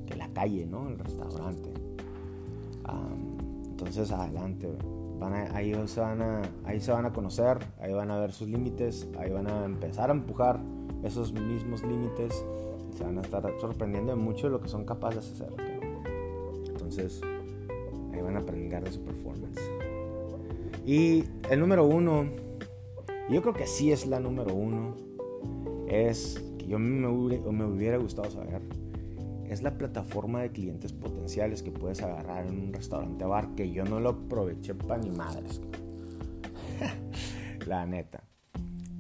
que 0.06 0.16
la 0.16 0.28
calle, 0.28 0.64
¿no? 0.64 0.88
El 0.88 0.98
restaurante. 0.98 1.74
Entonces, 3.78 4.10
adelante. 4.10 4.72
Ahí, 5.52 5.74
se 5.86 6.00
van 6.00 6.22
a, 6.22 6.42
ahí 6.64 6.80
se 6.80 6.92
van 6.92 7.04
a 7.04 7.12
conocer, 7.12 7.58
ahí 7.78 7.92
van 7.92 8.10
a 8.10 8.18
ver 8.18 8.32
sus 8.32 8.48
límites, 8.48 9.06
ahí 9.18 9.30
van 9.30 9.46
a 9.48 9.64
empezar 9.66 10.10
a 10.10 10.14
empujar 10.14 10.60
esos 11.02 11.32
mismos 11.34 11.82
límites 11.82 12.42
y 12.90 12.96
se 12.96 13.04
van 13.04 13.18
a 13.18 13.20
estar 13.20 13.42
sorprendiendo 13.60 14.12
de 14.12 14.16
mucho 14.16 14.46
de 14.46 14.52
lo 14.52 14.60
que 14.60 14.68
son 14.68 14.86
capaces 14.86 15.38
de 15.38 15.44
hacer. 15.44 15.60
Entonces, 16.68 17.20
ahí 18.14 18.22
van 18.22 18.36
a 18.36 18.40
aprender 18.40 18.82
de 18.82 18.92
su 18.92 19.02
performance. 19.02 19.60
Y 20.86 21.24
el 21.50 21.60
número 21.60 21.84
uno, 21.86 22.24
yo 23.30 23.42
creo 23.42 23.52
que 23.52 23.66
sí 23.66 23.92
es 23.92 24.06
la 24.06 24.20
número 24.20 24.54
uno, 24.54 24.94
es 25.86 26.42
que 26.58 26.66
yo 26.66 26.78
me 26.78 27.08
hubiera 27.08 27.98
gustado 27.98 28.30
saber 28.30 28.62
es 29.50 29.62
la 29.62 29.76
plataforma 29.76 30.42
de 30.42 30.50
clientes 30.50 30.92
potenciales 30.92 31.62
que 31.62 31.70
puedes 31.70 32.02
agarrar 32.02 32.46
en 32.46 32.58
un 32.58 32.72
restaurante 32.72 33.24
bar 33.24 33.54
que 33.54 33.70
yo 33.70 33.84
no 33.84 34.00
lo 34.00 34.10
aproveché 34.10 34.74
para 34.74 34.98
ni 34.98 35.10
madres. 35.10 35.60
la 37.66 37.86
neta. 37.86 38.24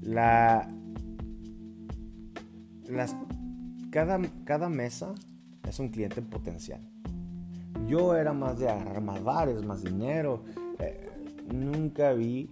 La, 0.02 0.68
las, 2.88 3.16
cada, 3.90 4.20
cada 4.44 4.68
mesa 4.68 5.14
es 5.68 5.78
un 5.80 5.88
cliente 5.88 6.22
potencial. 6.22 6.80
Yo 7.88 8.16
era 8.16 8.32
más 8.32 8.58
de 8.58 8.68
agarrar 8.68 9.02
más 9.02 9.22
bares, 9.22 9.64
más 9.64 9.82
dinero. 9.82 10.44
Eh, 10.78 11.10
nunca 11.52 12.12
vi 12.12 12.50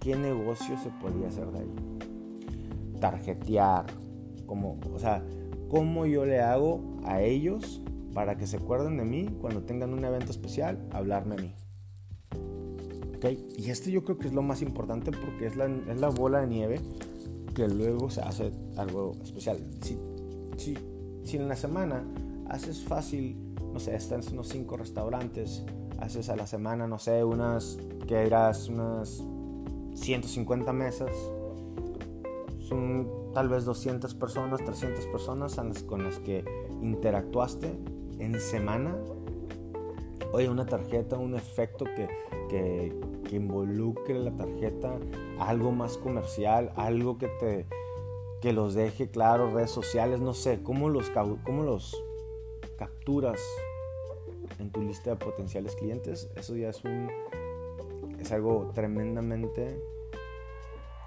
qué 0.00 0.16
negocio 0.16 0.78
se 0.78 0.90
podía 0.90 1.28
hacer 1.28 1.50
de 1.50 1.58
ahí. 1.60 1.74
Tarjetear, 3.00 3.86
como, 4.46 4.78
o 4.92 4.98
sea, 4.98 5.22
cómo 5.68 6.06
yo 6.06 6.24
le 6.24 6.40
hago 6.40 6.80
a 7.04 7.22
ellos 7.22 7.82
para 8.14 8.36
que 8.36 8.46
se 8.46 8.56
acuerden 8.56 8.96
de 8.96 9.04
mí 9.04 9.28
cuando 9.40 9.62
tengan 9.62 9.92
un 9.92 10.04
evento 10.04 10.30
especial, 10.30 10.78
hablarme 10.90 11.34
a 11.36 11.38
mí. 11.38 11.54
¿Okay? 13.16 13.46
Y 13.56 13.70
esto 13.70 13.90
yo 13.90 14.04
creo 14.04 14.18
que 14.18 14.28
es 14.28 14.32
lo 14.32 14.42
más 14.42 14.62
importante 14.62 15.10
porque 15.10 15.46
es 15.46 15.56
la, 15.56 15.66
es 15.66 15.98
la 15.98 16.08
bola 16.08 16.40
de 16.40 16.46
nieve 16.46 16.80
que 17.54 17.68
luego 17.68 18.10
se 18.10 18.20
hace 18.20 18.52
algo 18.76 19.16
especial. 19.22 19.58
Si, 19.82 19.98
si, 20.56 20.74
si 21.24 21.36
en 21.36 21.48
la 21.48 21.56
semana 21.56 22.04
haces 22.48 22.82
fácil, 22.82 23.36
no 23.72 23.80
sé, 23.80 23.94
estás 23.94 24.28
en 24.28 24.34
unos 24.34 24.48
5 24.48 24.76
restaurantes, 24.76 25.64
haces 25.98 26.28
a 26.28 26.36
la 26.36 26.46
semana, 26.46 26.86
no 26.86 26.98
sé, 26.98 27.24
unas, 27.24 27.78
que 28.06 28.24
irás 28.24 28.68
unas 28.68 29.24
150 29.94 30.72
mesas, 30.72 31.10
son 32.68 33.17
tal 33.32 33.48
vez 33.48 33.64
200 33.64 34.14
personas, 34.14 34.64
300 34.64 35.06
personas 35.06 35.60
con 35.86 36.04
las 36.04 36.18
que 36.18 36.44
interactuaste 36.82 37.78
en 38.18 38.40
semana. 38.40 38.96
Oye, 40.32 40.48
una 40.48 40.66
tarjeta, 40.66 41.16
un 41.16 41.34
efecto 41.34 41.84
que, 41.84 42.08
que, 42.48 43.36
involucre 43.36 44.18
la 44.18 44.30
tarjeta, 44.32 44.98
algo 45.38 45.70
más 45.70 45.98
comercial, 45.98 46.72
algo 46.76 47.18
que 47.18 47.28
te 47.28 47.66
que 48.40 48.52
los 48.52 48.74
deje 48.74 49.10
claro, 49.10 49.50
redes 49.50 49.72
sociales, 49.72 50.20
no 50.20 50.32
sé, 50.32 50.62
cómo 50.62 50.88
los, 50.88 51.10
cómo 51.44 51.64
los 51.64 52.00
capturas 52.78 53.40
en 54.60 54.70
tu 54.70 54.80
lista 54.80 55.10
de 55.10 55.16
potenciales 55.16 55.74
clientes, 55.74 56.30
eso 56.36 56.54
ya 56.54 56.68
es 56.68 56.84
un 56.84 57.08
es 58.20 58.32
algo 58.32 58.70
tremendamente 58.74 59.80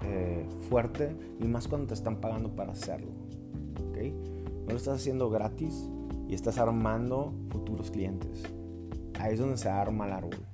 eh, 0.04 0.46
fuerte 0.68 1.16
y 1.40 1.44
más 1.46 1.68
cuando 1.68 1.88
te 1.88 1.94
están 1.94 2.16
pagando 2.16 2.50
para 2.54 2.72
hacerlo. 2.72 3.12
¿okay? 3.90 4.10
No 4.64 4.70
lo 4.70 4.76
estás 4.76 4.96
haciendo 4.96 5.30
gratis 5.30 5.88
y 6.28 6.34
estás 6.34 6.58
armando 6.58 7.32
futuros 7.50 7.90
clientes. 7.90 8.42
Ahí 9.20 9.34
es 9.34 9.40
donde 9.40 9.56
se 9.56 9.68
arma 9.68 10.06
el 10.06 10.12
árbol. 10.12 10.46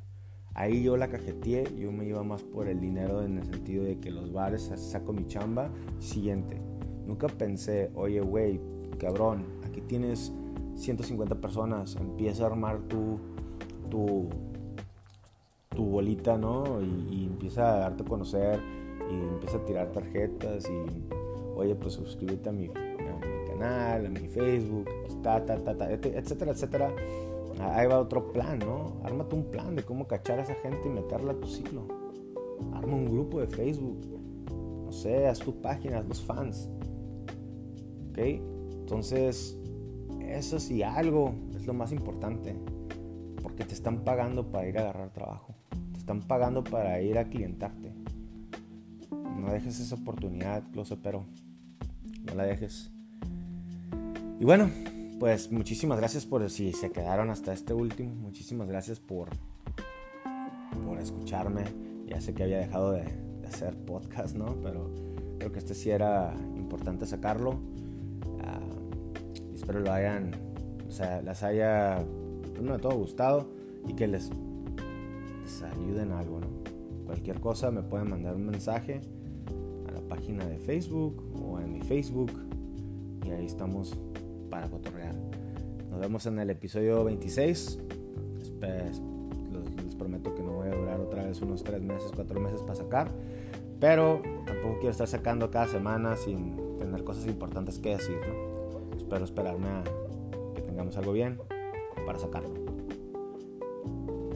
Ahí 0.55 0.83
yo 0.83 0.97
la 0.97 1.09
cajeteé, 1.09 1.73
yo 1.79 1.93
me 1.93 2.05
iba 2.05 2.23
más 2.25 2.43
por 2.43 2.67
el 2.67 2.81
dinero 2.81 3.23
en 3.23 3.39
el 3.39 3.45
sentido 3.45 3.85
de 3.85 4.01
que 4.01 4.11
los 4.11 4.33
bares 4.33 4.73
saco 4.77 5.13
mi 5.13 5.27
chamba. 5.27 5.71
Siguiente, 6.01 6.61
nunca 7.07 7.29
pensé, 7.29 7.91
oye, 7.95 8.21
güey, 8.21 8.61
cabrón, 8.99 9.45
aquí 9.65 9.81
tienes 9.83 10.33
150 10.75 11.37
personas, 11.37 11.97
empieza 11.97 12.43
a 12.43 12.47
armar 12.47 12.81
tu, 12.89 13.21
tu, 13.89 14.29
tu 15.71 15.85
bolita, 15.85 16.37
¿no? 16.37 16.83
Y, 16.83 17.15
y 17.15 17.25
empieza 17.27 17.77
a 17.77 17.79
darte 17.79 18.03
a 18.03 18.07
conocer 18.07 18.61
y 19.11 19.15
empieza 19.15 19.59
a 19.59 19.65
tirar 19.65 19.93
tarjetas 19.93 20.69
y, 20.69 21.55
oye, 21.55 21.75
pues 21.75 21.95
suscríbete 21.95 22.49
a 22.49 22.53
mi, 22.53 22.69
canal, 23.49 24.07
a 24.07 24.09
mi 24.09 24.29
Facebook, 24.29 24.89
ta, 25.23 25.45
ta, 25.45 25.59
ta, 25.59 25.77
ta, 25.77 25.91
etcétera, 25.93 26.53
etcétera. 26.53 26.95
Ahí 27.61 27.87
va 27.89 27.99
otro 27.99 28.33
plan, 28.33 28.59
¿no? 28.61 29.01
Ármate 29.03 29.35
un 29.35 29.45
plan 29.45 29.75
de 29.75 29.83
cómo 29.83 30.07
cachar 30.07 30.39
a 30.39 30.43
esa 30.43 30.55
gente 30.55 30.87
y 30.87 30.91
meterla 30.91 31.33
a 31.33 31.37
tu 31.37 31.49
ciclo. 31.49 31.89
Arma 32.73 32.95
un 32.95 33.07
grupo 33.07 33.41
de 33.41 33.49
Facebook. 33.49 33.99
No 34.85 34.93
sé, 34.93 35.27
haz 35.27 35.41
tu 35.41 35.61
página, 35.61 35.99
haz 35.99 36.07
los 36.07 36.23
fans. 36.23 36.71
¿Ok? 38.11 38.19
Entonces, 38.19 39.59
eso 40.29 40.61
sí, 40.61 40.83
algo 40.83 41.35
es 41.57 41.67
lo 41.67 41.75
más 41.75 41.93
importante. 41.93 42.55
Porque 43.43 43.65
te 43.65 43.75
están 43.75 44.05
pagando 44.05 44.51
para 44.51 44.69
ir 44.69 44.79
a 44.79 44.83
agarrar 44.83 45.13
trabajo. 45.13 45.55
Te 45.93 45.99
están 45.99 46.21
pagando 46.23 46.63
para 46.63 47.01
ir 47.01 47.19
a 47.19 47.29
clientarte. 47.29 47.93
No 49.39 49.53
dejes 49.53 49.81
esa 49.81 49.95
oportunidad, 49.95 50.63
pero 51.03 51.25
no 52.27 52.35
la 52.35 52.45
dejes. 52.45 52.91
Y 54.41 54.45
bueno, 54.45 54.71
pues 55.19 55.51
muchísimas 55.51 55.99
gracias 55.99 56.27
por 56.27 56.49
si 56.51 56.73
se 56.73 56.91
quedaron 56.91 57.31
hasta 57.31 57.53
este 57.53 57.73
último. 57.73 58.15
Muchísimas 58.15 58.69
gracias 58.69 59.01
por, 59.01 59.31
por 60.87 60.99
escucharme. 60.99 61.65
Ya 62.07 62.21
sé 62.21 62.35
que 62.35 62.43
había 62.43 62.59
dejado 62.59 62.93
de, 62.93 63.05
hacer 63.47 63.75
podcast, 63.77 64.37
¿no? 64.37 64.57
Pero 64.63 64.91
creo 65.39 65.51
que 65.51 65.59
este 65.59 65.75
sí 65.75 65.91
era 65.91 66.35
importante 66.57 67.07
sacarlo. 67.07 67.53
Uh, 67.53 69.55
espero 69.55 69.81
lo 69.81 69.91
hayan, 69.91 70.33
o 70.87 70.91
sea, 70.91 71.23
les 71.23 71.43
haya, 71.43 72.05
primero 72.53 72.77
de 72.77 72.83
todo, 72.83 72.97
gustado 72.97 73.49
y 73.87 73.95
que 73.95 74.07
les, 74.07 74.31
les 75.43 75.63
ayuden 75.63 76.13
algo, 76.13 76.41
¿no? 76.41 76.49
Cualquier 77.07 77.41
cosa 77.41 77.71
me 77.71 77.83
pueden 77.83 78.11
mandar 78.11 78.35
un 78.35 78.45
mensaje 78.45 79.01
página 80.19 80.45
de 80.47 80.59
Facebook 80.59 81.23
o 81.41 81.61
en 81.61 81.73
mi 81.73 81.81
Facebook 81.81 82.33
y 83.25 83.31
ahí 83.31 83.47
estamos 83.47 83.97
para 84.51 84.69
cotorrear. 84.69 85.15
Nos 85.91 86.01
vemos 86.01 86.27
en 86.27 86.41
el 86.41 86.51
episodio 86.51 87.05
26. 87.05 87.79
Les, 88.61 89.01
les 89.85 89.95
prometo 89.95 90.35
que 90.35 90.43
no 90.43 90.55
voy 90.55 90.69
a 90.69 90.75
durar 90.75 90.99
otra 90.99 91.25
vez 91.25 91.41
unos 91.41 91.63
3 91.63 91.81
meses, 91.83 92.11
4 92.17 92.41
meses 92.41 92.63
para 92.63 92.75
sacar. 92.75 93.09
Pero 93.79 94.21
tampoco 94.45 94.79
quiero 94.81 94.91
estar 94.91 95.07
sacando 95.07 95.53
cada 95.53 95.69
semana 95.69 96.17
sin 96.17 96.57
tener 96.81 97.05
cosas 97.05 97.27
importantes 97.29 97.79
que 97.79 97.91
decir. 97.91 98.19
Espero 98.97 99.25
esperarme 99.25 99.69
a, 99.69 99.85
tengamos 100.67 100.97
algo 100.97 101.13
bien 101.13 101.39
para 102.05 102.19
sacarlo. 102.19 102.51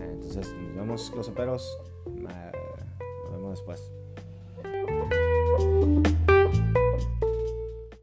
Entonces 0.00 0.54
nos 0.54 0.76
vemos 0.76 1.12
los 1.16 1.26
soperos. 1.26 1.76
nos 2.14 3.32
vemos 3.32 3.50
después. 3.50 4.01